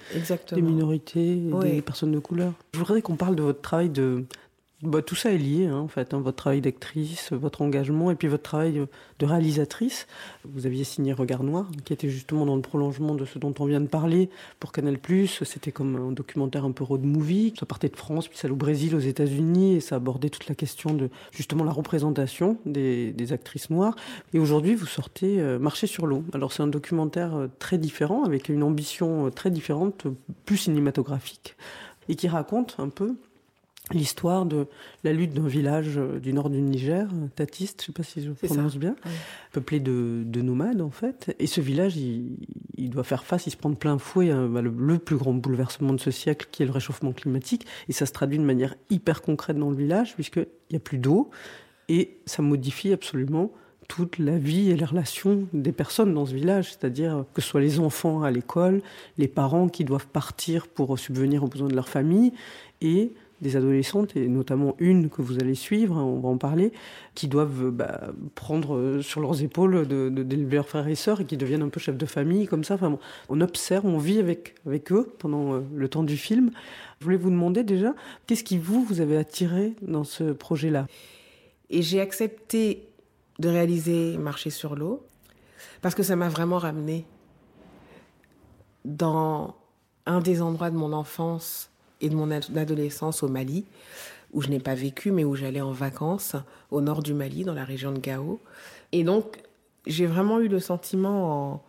[0.53, 1.73] des minorités, et Oui.
[1.73, 2.53] des personnes de couleur.
[2.75, 4.25] Je voudrais qu'on parle de votre travail de.
[4.85, 6.15] Bah, tout ça est lié, hein, en fait.
[6.15, 8.87] hein, votre travail d'actrice, votre engagement, et puis votre travail
[9.19, 10.07] de réalisatrice.
[10.45, 13.65] Vous aviez signé Regard Noir, qui était justement dans le prolongement de ce dont on
[13.65, 14.99] vient de parler pour Canal+.
[15.43, 17.55] C'était comme un documentaire un peu road movie.
[17.59, 20.47] Ça partait de France, puis ça allait au Brésil, aux États-Unis, et ça abordait toute
[20.49, 23.97] la question de justement la représentation des, des actrices noires.
[24.33, 26.23] Et aujourd'hui, vous sortez euh, Marcher sur l'eau.
[26.33, 30.13] Alors c'est un documentaire euh, très différent, avec une ambition euh, très différente, euh,
[30.45, 31.57] plus cinématographique,
[32.09, 33.17] et qui raconte un peu
[33.93, 34.67] l'histoire de
[35.05, 38.33] la lutte d'un village euh, du nord du Niger, Tatiste, je sais pas si je
[38.33, 38.47] ça.
[38.47, 38.97] prononce bien,
[39.53, 41.35] peuplé de, de nomades en fait.
[41.39, 42.37] Et ce village, il,
[42.77, 45.17] il doit faire face, il se prend de plein fouet à bah, le, le plus
[45.17, 47.67] grand bouleversement de ce siècle qui est le réchauffement climatique.
[47.89, 50.99] Et ça se traduit de manière hyper concrète dans le village, puisqu'il n'y a plus
[50.99, 51.31] d'eau,
[51.89, 53.51] et ça modifie absolument
[53.89, 57.63] toute la vie et les relations des personnes dans ce village, c'est-à-dire que ce soit
[57.63, 58.83] les enfants à l'école,
[59.17, 62.35] les parents qui doivent partir pour subvenir aux besoins de leur famille,
[62.83, 66.73] et des adolescentes, et notamment une que vous allez suivre, hein, on va en parler,
[67.15, 71.63] qui doivent bah, prendre sur leurs épaules d'élever leurs frères et sœurs et qui deviennent
[71.63, 72.75] un peu chefs de famille, comme ça.
[72.75, 72.99] Enfin,
[73.29, 76.51] on observe, on vit avec, avec eux pendant euh, le temps du film.
[76.99, 77.95] Je voulais vous demander déjà,
[78.27, 80.87] qu'est-ce qui vous, vous avez attiré dans ce projet-là?
[81.71, 82.89] Et j'ai accepté
[83.39, 85.05] de réaliser Marcher sur l'eau
[85.81, 87.05] parce que ça m'a vraiment ramené
[88.85, 89.55] dans
[90.07, 91.71] un des endroits de mon enfance
[92.01, 93.65] et de mon adolescence au Mali,
[94.33, 96.37] où je n'ai pas vécu, mais où j'allais en vacances
[96.71, 98.41] au nord du Mali, dans la région de Gao.
[98.93, 99.39] Et donc,
[99.87, 101.65] j'ai vraiment eu le sentiment en...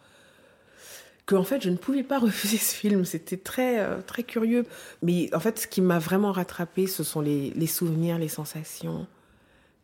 [1.25, 3.05] que, en fait, je ne pouvais pas refuser ce film.
[3.05, 4.65] C'était très, euh, très curieux.
[5.01, 9.07] Mais en fait, ce qui m'a vraiment rattrapé, ce sont les, les souvenirs, les sensations,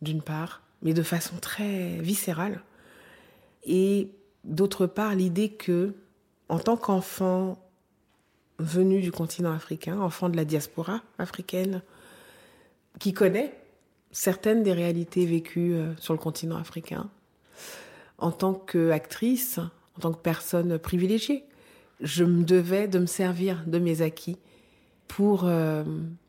[0.02, 2.62] d'une part, mais de façon très viscérale.
[3.64, 4.10] Et
[4.44, 5.94] d'autre part, l'idée que,
[6.48, 7.58] en tant qu'enfant
[8.66, 11.82] venu du continent africain, enfant de la diaspora africaine,
[12.98, 13.54] qui connaît
[14.10, 17.08] certaines des réalités vécues euh, sur le continent africain,
[18.18, 19.58] en tant qu'actrice,
[19.96, 21.44] en tant que personne privilégiée,
[22.00, 24.36] je me devais de me servir de mes acquis
[25.08, 25.84] pour euh,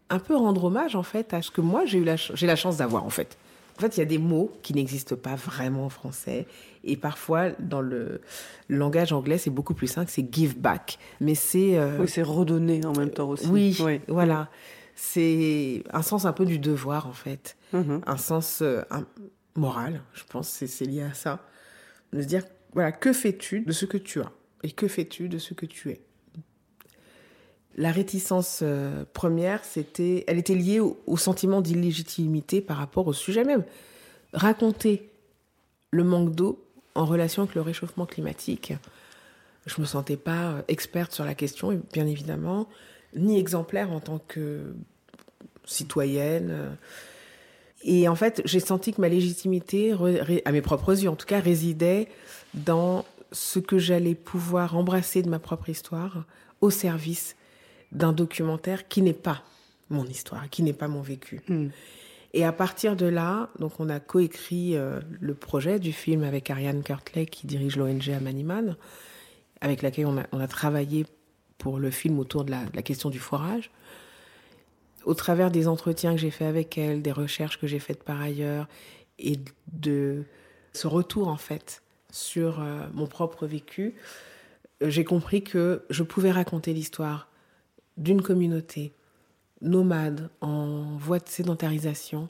[0.10, 2.78] un peu rendre hommage en fait à ce que moi j'ai eu la, la chance
[2.78, 3.38] d'avoir en fait.
[3.78, 6.48] En fait, il y a des mots qui n'existent pas vraiment en français.
[6.84, 8.22] Et parfois, dans le
[8.70, 10.98] langage anglais, c'est beaucoup plus simple, c'est give back.
[11.22, 11.78] Mais c'est.
[11.78, 12.00] Euh...
[12.00, 13.48] Oui, c'est redonner en même temps aussi.
[13.48, 14.02] Oui, oui.
[14.08, 14.50] voilà.
[14.96, 17.56] C'est un sens un peu du devoir, en fait.
[17.72, 18.02] Mm -hmm.
[18.08, 19.06] Un sens euh, un,
[19.58, 21.46] moral, je pense, c'est lié à ça.
[22.14, 24.32] De se dire, voilà, que fais-tu de ce que tu as?
[24.64, 26.02] Et que fais-tu de ce que tu es?
[27.78, 33.44] La réticence euh, première, c'était, elle était liée au, sentiment d'illégitimité par rapport au sujet
[33.44, 33.64] même.
[34.34, 35.10] Raconter
[35.92, 36.64] le manque d'eau
[36.96, 38.74] en relation avec le réchauffement climatique,
[39.68, 42.68] je me sentais pas experte sur la question, bien évidemment,
[43.16, 44.74] ni exemplaire en tant que
[45.66, 46.78] citoyenne.
[47.84, 49.94] Et en fait, j'ai senti que ma légitimité,
[50.46, 52.08] à mes propres yeux en tout cas, résidait
[52.54, 56.24] dans ce que j'allais pouvoir embrasser de ma propre histoire
[56.62, 57.36] au service
[57.92, 59.44] d'un documentaire qui n'est pas
[59.90, 61.42] mon histoire, qui n'est pas mon vécu.
[61.48, 61.68] Mm.
[62.34, 66.50] Et à partir de là, donc on a coécrit euh, le projet du film avec
[66.50, 68.76] Ariane Kurtley qui dirige l'ONG Amaniman,
[69.62, 71.06] avec laquelle on a, on a, travaillé
[71.58, 73.72] pour le film autour de la, de la, question du forage.
[75.06, 78.22] Au travers des entretiens que j'ai fait avec elle, des recherches que j'ai faites par
[78.22, 78.68] ailleurs,
[79.20, 79.40] et
[79.72, 80.24] de
[80.74, 83.96] ce retour en fait sur euh, mon propre vécu,
[84.84, 87.27] euh, j'ai compris que je pouvais raconter l'histoire
[87.98, 88.94] d'une communauté
[89.62, 92.28] nomade en voie de sédentarisation,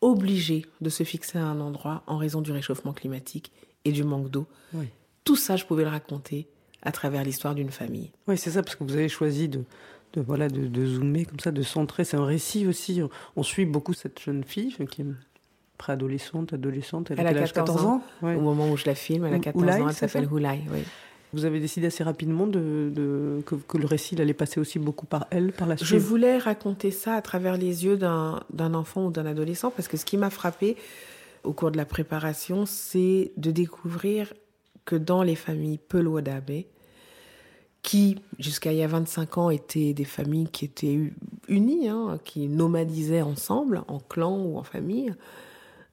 [0.00, 3.52] obligée de se fixer à un endroit en raison du réchauffement climatique
[3.84, 4.46] et du manque d'eau.
[4.74, 4.86] Oui.
[5.24, 6.48] Tout ça, je pouvais le raconter
[6.82, 8.10] à travers l'histoire d'une famille.
[8.26, 9.64] Oui, c'est ça, parce que vous avez choisi de,
[10.14, 12.04] de voilà, de, de, zoomer comme ça, de centrer.
[12.04, 13.00] C'est un récit aussi.
[13.36, 15.06] On suit beaucoup cette jeune fille qui est
[15.78, 17.10] préadolescente, adolescente.
[17.10, 18.02] Elle, elle a 14, 14 ans, ans?
[18.22, 18.34] Ouais.
[18.34, 19.24] au moment où je la filme.
[19.24, 20.62] Elle a 14 Oulai, ans, elle s'appelle Houlai.
[20.72, 20.82] Oui.
[21.32, 25.06] Vous avez décidé assez rapidement de, de, que, que, le récit allait passer aussi beaucoup
[25.06, 25.88] par elle, par la suite.
[25.88, 29.96] Je voulais raconter ça à travers les yeux d'un enfant ou d'un adolescent, parce que
[29.96, 30.76] ce qui m'a frappé
[31.42, 34.34] au cours de la préparation, c'est de découvrir
[34.84, 36.64] que dans les familles Peloadabe,
[37.82, 41.12] qui jusqu'à il y a 25 ans étaient des familles qui étaient
[41.48, 45.14] unies, hein, qui nomadisaient ensemble, en clan ou en famille,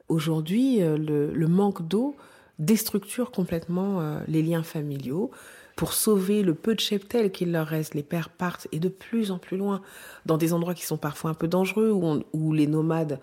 [0.09, 2.15] aujourd'hui, le, le manque d'eau
[2.59, 5.31] déstructurent complètement euh, les liens familiaux.
[5.75, 9.31] Pour sauver le peu de cheptel qu'il leur reste, les pères partent et de plus
[9.31, 9.81] en plus loin,
[10.25, 13.19] dans des endroits qui sont parfois un peu dangereux, où, où les nomades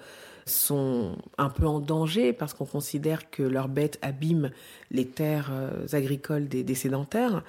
[0.46, 4.51] sont un peu en danger parce qu'on considère que leurs bêtes abîment
[4.90, 7.42] les terres euh, agricoles des, des sédentaires.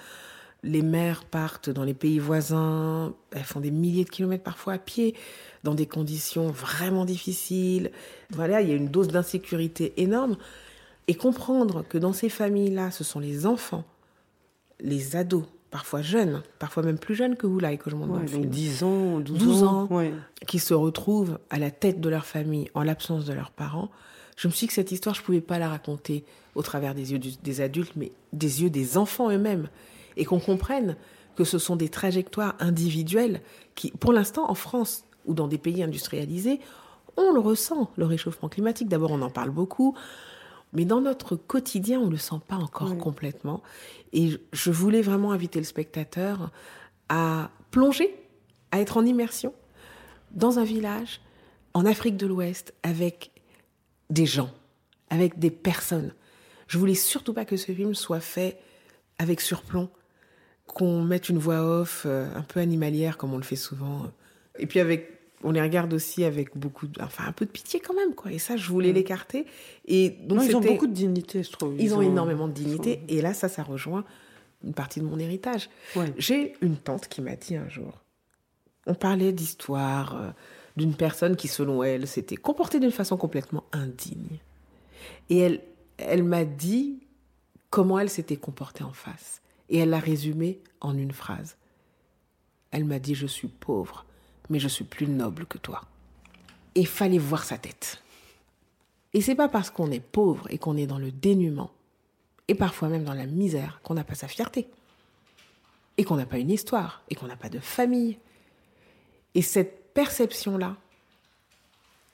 [0.64, 4.78] Les mères partent dans les pays voisins, elles font des milliers de kilomètres parfois à
[4.80, 5.16] pied,
[5.64, 7.92] dans des conditions vraiment difficiles.
[8.32, 10.36] Voilà, il y a une dose d'insécurité énorme.
[11.08, 13.86] Et comprendre que dans ces familles-là, ce sont les enfants,
[14.80, 18.08] les ados, parfois jeunes, parfois même plus jeunes que vous là, et que je m'en
[18.08, 20.14] ouais, 10 ans, 12, 12 ans, ans ouais.
[20.48, 23.90] qui se retrouvent à la tête de leur famille en l'absence de leurs parents.
[24.36, 26.24] Je me suis dit que cette histoire, je ne pouvais pas la raconter
[26.56, 29.70] au travers des yeux des adultes, mais des yeux des enfants eux-mêmes.
[30.16, 30.96] Et qu'on comprenne
[31.36, 33.42] que ce sont des trajectoires individuelles
[33.76, 36.60] qui, pour l'instant, en France ou dans des pays industrialisés,
[37.18, 38.88] on le ressent, le réchauffement climatique.
[38.88, 39.96] D'abord, on en parle beaucoup.
[40.74, 42.98] Mais dans notre quotidien, on ne le sent pas encore oui.
[42.98, 43.64] complètement.
[44.14, 46.52] Et je voulais vraiment inviter le spectateur
[47.10, 48.14] à plonger,
[48.72, 49.54] à être en immersion
[50.32, 51.22] dans un village
[51.74, 53.32] en Afrique de l'Ouest avec
[54.10, 54.52] des gens,
[55.10, 56.14] avec des personnes
[56.68, 58.60] Je voulais surtout pas que ce film soit fait
[59.20, 59.90] avec surplomb,
[60.66, 64.12] qu'on mette une voix off euh, un peu animalière comme on le fait souvent.
[64.60, 67.80] Et puis avec on les regarde aussi avec beaucoup, de, enfin un peu de pitié
[67.80, 68.32] quand même, quoi.
[68.32, 68.96] Et ça, je voulais Mm.
[68.96, 69.46] l'écarter.
[69.86, 71.76] Et donc Non, ils ont beaucoup de dignité, je trouve.
[71.80, 73.02] ils ont énormément de dignité.
[73.08, 74.04] Et là, ça, ça rejoint
[74.64, 75.70] une partie de mon héritage.
[75.96, 76.12] Ouais.
[76.18, 78.02] J'ai une tante qui m'a dit un jour,
[78.88, 80.30] on parlait d'histoire euh,
[80.76, 84.40] d'une personne qui, selon elle, s'était comportée d'une façon complètement indigne.
[85.30, 85.62] Et elle,
[85.98, 87.00] elle m'a dit
[87.70, 89.42] comment elle s'était comportée en face.
[89.70, 91.58] Et elle l'a résumé en une phrase.
[92.72, 94.06] Elle m'a dit, je suis pauvre,
[94.50, 95.82] mais je suis plus noble que toi.
[96.76, 98.02] Et fallait voir sa tête.
[99.14, 101.72] Et c'est pas parce qu'on est pauvre et qu'on est dans le dénuement,
[102.48, 104.68] et parfois même dans la misère, qu'on n'a pas sa fierté.
[105.98, 108.18] Et qu'on n'a pas une histoire, et qu'on n'a pas de famille.
[109.34, 110.76] Et cette perception-là,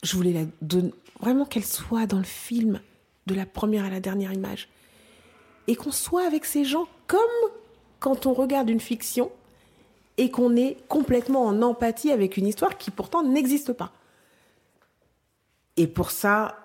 [0.04, 2.80] je voulais la donner, vraiment qu'elle soit dans le film,
[3.28, 4.69] de la première à la dernière image.
[5.67, 7.19] Et qu'on soit avec ces gens comme
[8.00, 9.32] quand on regarde une fiction
[10.17, 13.91] et qu'on est complètement en empathie avec une histoire qui pourtant n'existe pas.
[15.78, 16.58] Et pour ça,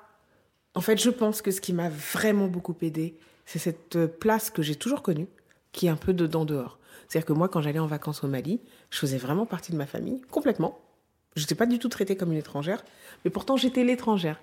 [0.74, 4.62] en fait, je pense que ce qui m'a vraiment beaucoup aidé, c'est cette place que
[4.62, 5.28] j'ai toujours connue,
[5.72, 6.78] qui est un peu dedans dehors.
[7.08, 9.87] C'est-à-dire que moi, quand j'allais en vacances au Mali, je faisais vraiment partie de ma
[9.87, 10.78] famille, complètement.
[11.37, 12.84] Je n'étais pas du tout traitée comme une étrangère,
[13.24, 14.40] mais pourtant j'étais l'étrangère.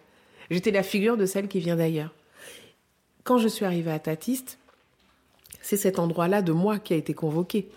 [0.50, 2.14] J'étais la figure de celle qui vient d'ailleurs.
[3.24, 4.58] Quand je suis arrivée à Tatiste,
[5.62, 7.68] c'est cet endroit-là de moi qui a été convoqué.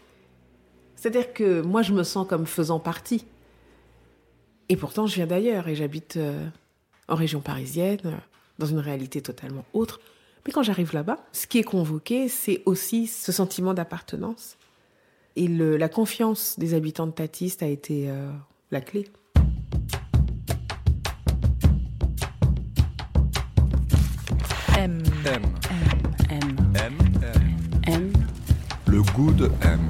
[1.00, 3.24] C'est-à-dire que moi, je me sens comme faisant partie.
[4.68, 6.44] Et pourtant, je viens d'ailleurs et j'habite euh,
[7.06, 8.10] en région parisienne, euh,
[8.58, 10.00] dans une réalité totalement autre.
[10.44, 14.56] Mais quand j'arrive là-bas, ce qui est convoqué, c'est aussi ce sentiment d'appartenance.
[15.36, 18.32] Et le- la confiance des habitants de Tatiste a été euh,
[18.72, 19.06] la clé.
[24.76, 25.02] M.
[25.26, 25.42] M.
[26.30, 26.56] M.
[26.74, 26.96] M.
[27.22, 27.32] M.
[27.86, 28.12] M.
[28.86, 29.80] Le goût de M.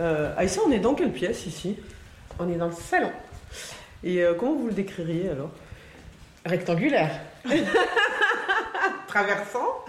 [0.00, 1.76] Euh, Aïssa, on est dans quelle pièce ici?
[2.38, 3.10] On est dans le salon
[4.02, 5.50] Et euh, comment vous le décririez alors?
[6.44, 7.20] Rectangulaire.
[9.06, 9.84] Traversant.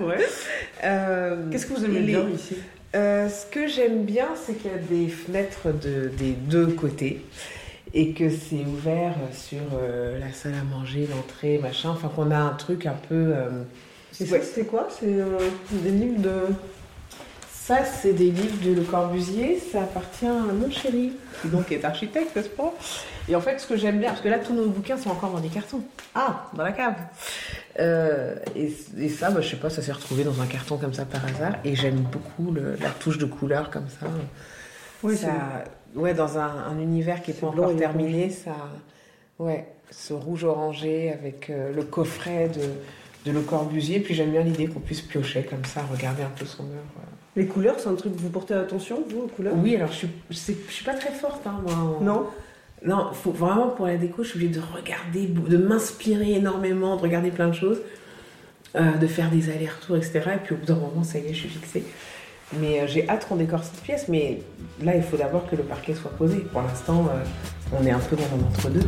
[0.00, 0.18] Ouais.
[0.84, 2.56] Euh, Qu'est-ce que vous aimez bien ici?
[2.94, 7.24] Euh, ce que j'aime bien, c'est qu'il y a des fenêtres de- des deux côtés
[7.92, 9.60] et que c'est ouvert sur
[10.18, 11.90] la salle à manger, l'entrée, machin.
[11.90, 13.34] Enfin, qu'on a un truc un peu.
[14.20, 14.40] Et ouais.
[14.40, 14.88] ça, c'est quoi?
[14.90, 16.32] C'est des livres de.
[17.66, 19.58] Ça, c'est des livres de Le Corbusier.
[19.72, 22.72] Ça appartient à mon chéri, qui donc est architecte, n'est-ce pas?
[23.28, 25.30] Et en fait, ce que j'aime bien, parce que là, tous nos bouquins sont encore
[25.32, 25.80] dans des cartons.
[26.14, 26.94] Ah, dans la cave.
[27.80, 30.94] Euh, et, et ça, bah, je sais pas, ça s'est retrouvé dans un carton comme
[30.94, 31.54] ça par hasard.
[31.64, 34.06] Et j'aime beaucoup le- la touche de couleur comme ça.
[35.02, 35.32] Oui, ça,
[35.96, 38.54] ouais, dans un, un univers qui n'est pas encore terminé, ça,
[39.40, 43.98] ouais, ce rouge orangé avec euh, le coffret de, de Le Corbusier.
[43.98, 47.02] Puis j'aime bien l'idée qu'on puisse piocher comme ça, regarder un peu son œuvre.
[47.36, 49.54] Les couleurs, c'est un truc que vous portez attention, vous, aux couleurs?
[49.56, 51.98] Oui, alors je suis, je suis pas très forte, hein, moi.
[52.00, 52.26] Non?
[52.84, 57.02] Non, faut vraiment pour la déco, je suis obligée de regarder, de m'inspirer énormément, de
[57.02, 57.80] regarder plein de choses,
[58.74, 60.20] euh, de faire des allers-retours, etc.
[60.34, 61.84] Et puis au bout d'un moment, ça y est, je suis fixée.
[62.58, 64.40] Mais euh, j'ai hâte qu'on décore cette pièce, mais
[64.82, 66.38] là, il faut d'abord que le parquet soit posé.
[66.38, 68.86] Pour l'instant, euh, on est un peu dans un entre-deux.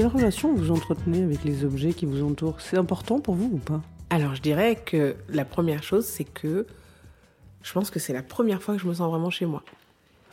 [0.00, 2.58] Quelle relation vous entretenez avec les objets qui vous entourent?
[2.62, 3.82] C'est important pour vous ou pas?
[4.08, 6.66] Alors, je dirais que la première chose, c'est que
[7.62, 9.62] je pense que c'est la première fois que je me sens vraiment chez moi.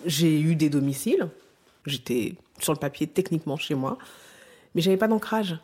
[0.05, 1.27] J'ai eu des domiciles,
[1.85, 3.97] j'étais sur le papier techniquement chez moi,
[4.73, 5.59] mais j'avais pas d'ancrage.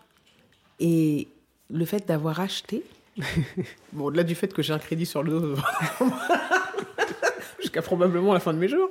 [0.82, 1.30] Et
[1.70, 2.84] le fait d'avoir acheté,
[3.94, 5.56] bon, au-delà du fait que j'ai un crédit sur le dos,
[7.62, 8.90] jusqu'à probablement la fin de mes jours,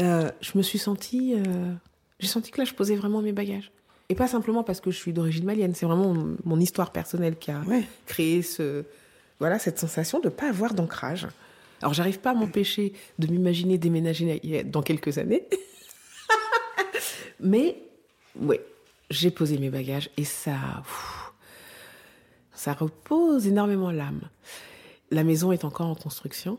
[0.00, 1.72] euh, je me suis sentie, euh,
[2.18, 3.70] j'ai senti que là, je posais vraiment mes bagages.
[4.08, 7.36] Et pas simplement parce que je suis d'origine malienne, c'est vraiment mon, mon histoire personnelle
[7.36, 7.84] qui a Ouais.
[8.06, 8.84] créé ce,
[9.40, 11.26] voilà, cette sensation de ne pas avoir d'ancrage.
[11.82, 15.44] Alors, j'arrive pas à m'empêcher de m'imaginer déménager dans quelques années.
[17.40, 17.76] Mais,
[18.40, 18.64] ouais,
[19.10, 21.32] j'ai posé mes bagages et ça, pff,
[22.54, 24.22] ça repose énormément l'âme.
[25.10, 26.56] La maison est encore en construction.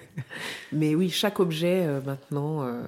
[0.72, 2.82] Mais oui, chaque objet euh, maintenant euh,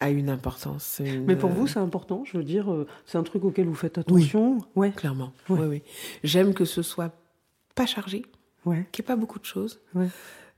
[0.00, 1.00] a une importance.
[1.04, 3.74] une- Mais pour vous, c'est important, je veux dire, euh, c'est un truc auquel vous
[3.74, 5.32] faites attention Ouais, Clairement.
[5.48, 5.58] Ouais.
[5.60, 5.82] Oui, oui.
[6.24, 7.12] J'aime que ce soit
[7.74, 8.24] pas chargé,
[8.66, 9.80] ouais, qu'il n'y ait pas beaucoup de choses.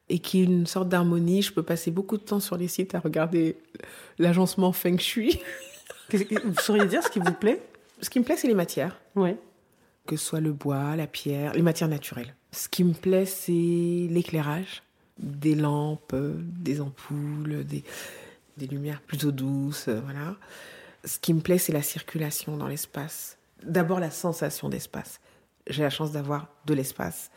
[0.08, 1.42] Et qu'il y ait une sorte d'harmonie.
[1.42, 3.56] Je peux passer beaucoup de temps sur les sites à regarder
[4.18, 5.40] l'agencement feng shui.
[6.12, 7.60] Vous sauriez dire ce qui vous plaît?
[8.00, 9.00] Ce qui me plaît, c'est les matières.
[9.16, 9.36] Ouais.
[10.06, 12.36] Que ce soit le bois, la pierre, les matières naturelles.
[12.52, 14.82] Ce qui me plaît, c'est l'éclairage.
[15.18, 17.82] des lampes, euh, des ampoules, des,
[18.56, 20.34] des lumières plutôt douces, euh, voilà.
[21.04, 23.36] Ce qui me plaît, c'est la circulation dans l'espace.
[23.62, 25.20] D'abord, la sensation d'espace.
[25.68, 27.30] J'ai la chance d'avoir de l'espace.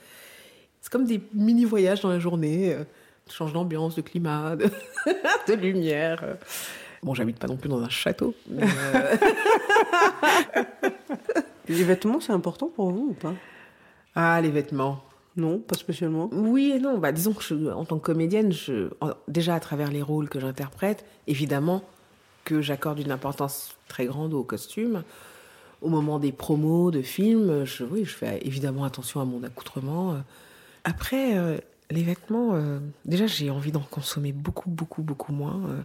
[0.82, 2.74] C'est comme des mini-voyages dans la journée.
[2.74, 2.84] euh,
[3.28, 4.70] Tu changes d'ambiance, de climat, de,
[5.47, 6.20] de lumière.
[6.24, 6.36] euh.
[7.03, 8.34] Bon, j'habite pas non plus dans un château.
[8.49, 8.63] mais,
[8.95, 9.15] euh,
[11.67, 13.34] Les vêtements, c'est important pour vous ou pas?
[14.15, 15.03] Ah, les vêtements.
[15.39, 16.29] Non, pas spécialement.
[16.33, 16.97] Oui et non.
[16.97, 18.89] Bah, disons que je- en tant que comédienne, je,
[19.27, 21.83] déjà à travers les rôles que j'interprète, évidemment
[22.45, 25.03] que j'accorde une importance très grande aux costumes.
[25.81, 30.17] Au moment des promos de films, je, oui, je fais évidemment attention à mon accoutrement.
[30.83, 31.57] Après, euh,
[31.89, 35.61] les vêtements, euh, déjà j'ai envie d'en consommer beaucoup, beaucoup, beaucoup moins.
[35.69, 35.81] Euh,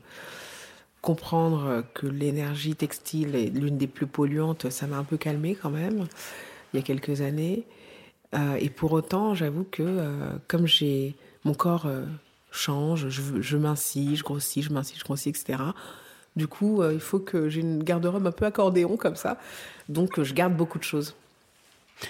[1.00, 5.68] comprendre que l'énergie textile est l'une des plus polluantes, ça m'a un peu calmé quand
[5.70, 6.06] même,
[6.72, 7.64] il y a quelques années.
[8.34, 11.14] Euh, et pour autant, j'avoue que euh, comme j'ai
[11.44, 12.04] mon corps euh,
[12.50, 15.58] change, je, je mincis, je grossis, je mincis, je grossis, etc.
[16.36, 19.38] Du coup, euh, il faut que j'ai une garde-robe un peu accordéon comme ça.
[19.88, 21.14] Donc, euh, je garde beaucoup de choses.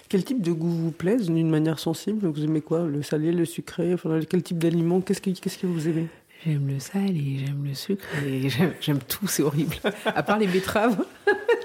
[0.09, 2.27] Quel type de goût vous plaise d'une manière sensible?
[2.27, 2.85] Vous aimez quoi?
[2.85, 3.93] Le salé, le sucré?
[3.93, 5.03] Enfin, Quel type d'aliment?
[5.03, 6.09] Qu'est-ce que, qu'est-ce que vous aimez?
[6.47, 9.77] J'aime le salé, j'aime le sucre, et j'aime, j'aime tout, c'est horrible.
[10.07, 11.05] À part les betteraves.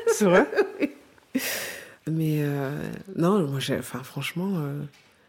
[0.08, 0.48] C'est vrai?
[2.08, 4.82] Mais euh, non, moi, enfin, franchement, euh,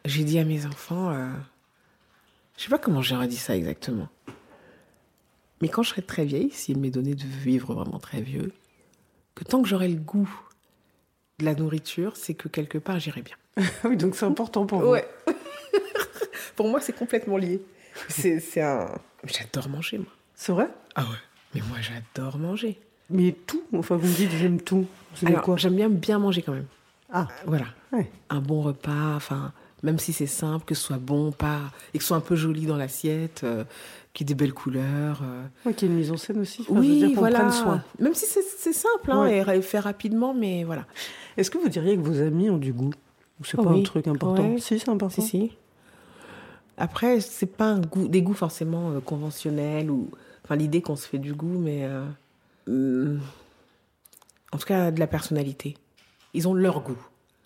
[0.04, 1.30] j'ai dit à mes enfants, euh,
[2.56, 4.08] je sais pas comment j'aurais dit ça exactement.
[5.60, 8.52] Mais quand je serai très vieille, s'il m'est donné de vivre vraiment très vieux,
[9.34, 10.30] que tant que j'aurai le goût
[11.38, 13.36] de la nourriture, c'est que quelque part j'irai bien.
[13.84, 14.90] Oui, donc c'est important pour vous.
[14.90, 15.08] Ouais.
[16.56, 17.62] Pour moi, c'est complètement lié.
[18.08, 18.98] C'est un.
[19.24, 20.12] J'adore manger, moi.
[20.34, 20.68] C'est vrai?
[20.94, 21.16] Ah ouais.
[21.54, 22.78] Mais moi, j'adore manger.
[23.10, 24.86] Mais tout Enfin, vous me dites j'aime tout.
[25.26, 26.66] Alors, quoi j'aime bien bien manger quand même.
[27.12, 27.66] Ah, Voilà.
[27.92, 28.10] ouais.
[28.30, 29.52] un bon repas, enfin,
[29.82, 31.58] même si c'est simple, que ce soit bon, pas,
[31.92, 33.64] et que ce soit un peu joli dans l'assiette, euh,
[34.12, 35.20] qu'il y ait des belles couleurs.
[35.24, 35.44] euh.
[35.66, 36.62] Ouais, qu'il y ait une mise en scène aussi.
[36.62, 37.40] Enfin, je veux oui, dire, voilà.
[37.40, 37.82] prenne soin.
[37.98, 39.56] Même si c'est simple, hein, Ouais.
[39.58, 40.86] et fait rapidement, mais voilà.
[41.36, 42.92] Est-ce que vous diriez que vos amis ont du goût?
[43.40, 43.82] Ou c'est Oh pas un oui.
[43.82, 44.48] truc important?
[44.52, 44.60] Ouais.
[44.60, 45.22] Si, c'est important.
[45.22, 45.52] Si, si.
[46.76, 50.08] Après, c'est pas un goût, des goûts forcément euh, conventionnels ou,
[50.44, 51.84] enfin, l'idée qu'on se fait du goût, mais
[52.68, 53.16] euh,
[54.52, 55.76] en tout cas de la personnalité.
[56.34, 56.98] Ils ont leur goût.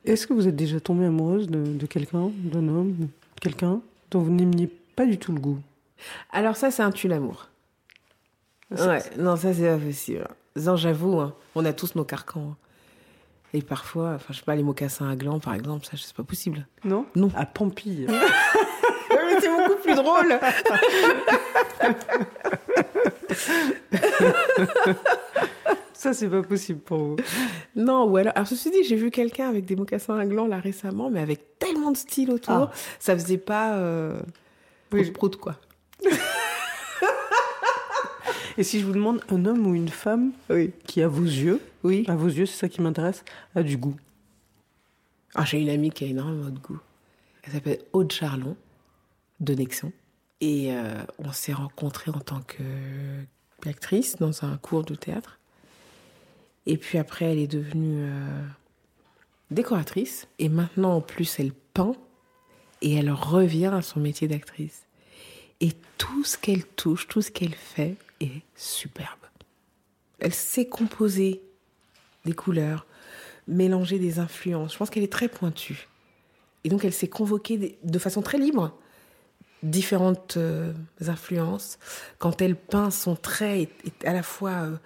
[0.05, 3.09] Est-ce que vous êtes déjà tombée amoureuse de, de quelqu'un, d'un homme,
[3.41, 5.59] quelqu'un dont vous n'aimiez pas du tout le goût?
[6.33, 7.49] Alors ça, c'est un tue l'amour.
[8.75, 10.29] Ça, Ouais, non, ça c'est pas possible.
[10.57, 12.51] Non, j'avoue, hein, on a tous nos carcans.
[12.53, 12.57] hein.
[13.55, 16.25] Et parfois, enfin, je sais pas, les mocassins à gland, par exemple, ça, c'est pas
[16.25, 16.67] possible.
[16.85, 17.07] Non?
[17.15, 17.31] Non.
[17.37, 18.07] À Pampille.
[19.11, 20.39] Mais c'est beaucoup plus drôle.
[25.95, 27.17] Ça, c'est pas possible pour vous.
[27.77, 30.59] Non, ou alors, alors ceci dit, j'ai vu quelqu'un avec des mocassins à gland là
[30.59, 32.71] récemment, mais avec tellement de style autour, Ah.
[32.99, 34.21] ça faisait pas euh,
[34.93, 35.11] Oui.
[35.11, 35.57] prout-prout, quoi.
[38.57, 40.73] Et si je vous demande un homme ou une femme Oui.
[40.87, 42.05] qui, à vos yeux, Oui.
[42.07, 43.25] à vos yeux, c'est ça qui m'intéresse,
[43.57, 43.97] a du goût
[45.35, 46.79] Ah, j'ai une amie qui a énormément de goût.
[47.43, 48.57] Elle s'appelle Aude Charlon,
[49.41, 49.91] de Nexon.
[50.41, 55.39] Et euh, on s'est rencontrés en tant qu'actrice dans un cours de théâtre.
[56.67, 58.43] Et puis après, elle est devenue euh,
[59.51, 60.27] décoratrice.
[60.39, 61.95] Et maintenant, en plus, elle peint.
[62.83, 64.83] Et elle revient à son métier d'actrice.
[65.61, 69.19] Et tout ce qu'elle touche, tout ce qu'elle fait est superbe.
[70.19, 71.43] Elle sait composer
[72.25, 72.87] des couleurs,
[73.49, 74.73] mélanger des influences.
[74.75, 75.89] Je pense qu'elle est très pointue.
[76.65, 78.77] Et donc, elle s'est convoquer des- de façon très libre
[79.65, 80.73] différentes euh,
[81.07, 81.79] influences.
[82.19, 84.77] Quand elle peint, son trait est, est à la fois euh,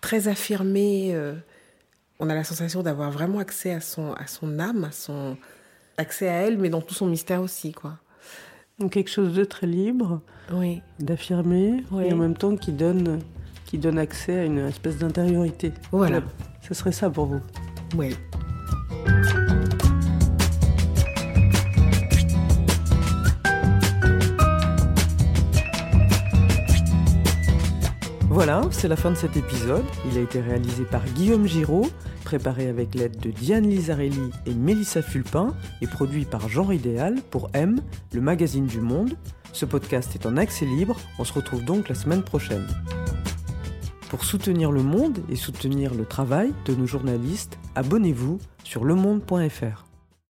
[0.00, 1.10] très affirmé.
[1.14, 1.34] euh,
[2.18, 5.36] on a la sensation d'avoir vraiment accès à son, à son âme, à son
[5.96, 7.98] accès à elle, mais dans tout son mystère aussi, quoi.
[8.78, 10.20] Donc quelque chose de très libre,
[10.52, 10.82] Oui.
[10.98, 12.04] d'affirmé, Oui.
[12.06, 13.20] et en même temps qui donne,
[13.66, 15.72] qui donne accès à une espèce d'intériorité.
[15.90, 16.22] Voilà.
[16.62, 17.40] Ce serait ça pour vous
[17.96, 18.16] Oui.
[28.82, 29.84] C'est la fin de cet épisode.
[30.10, 31.88] Il a été réalisé par Guillaume Giraud,
[32.24, 37.48] préparé avec l'aide de Diane Lizarelli et Mélissa Fulpin et produit par Genre Idéal pour
[37.52, 37.78] M,
[38.12, 39.16] le magazine du monde.
[39.52, 42.66] Ce podcast est en accès libre, on se retrouve donc la semaine prochaine.
[44.10, 49.91] Pour soutenir le monde et soutenir le travail de nos journalistes, abonnez-vous sur lemonde.fr.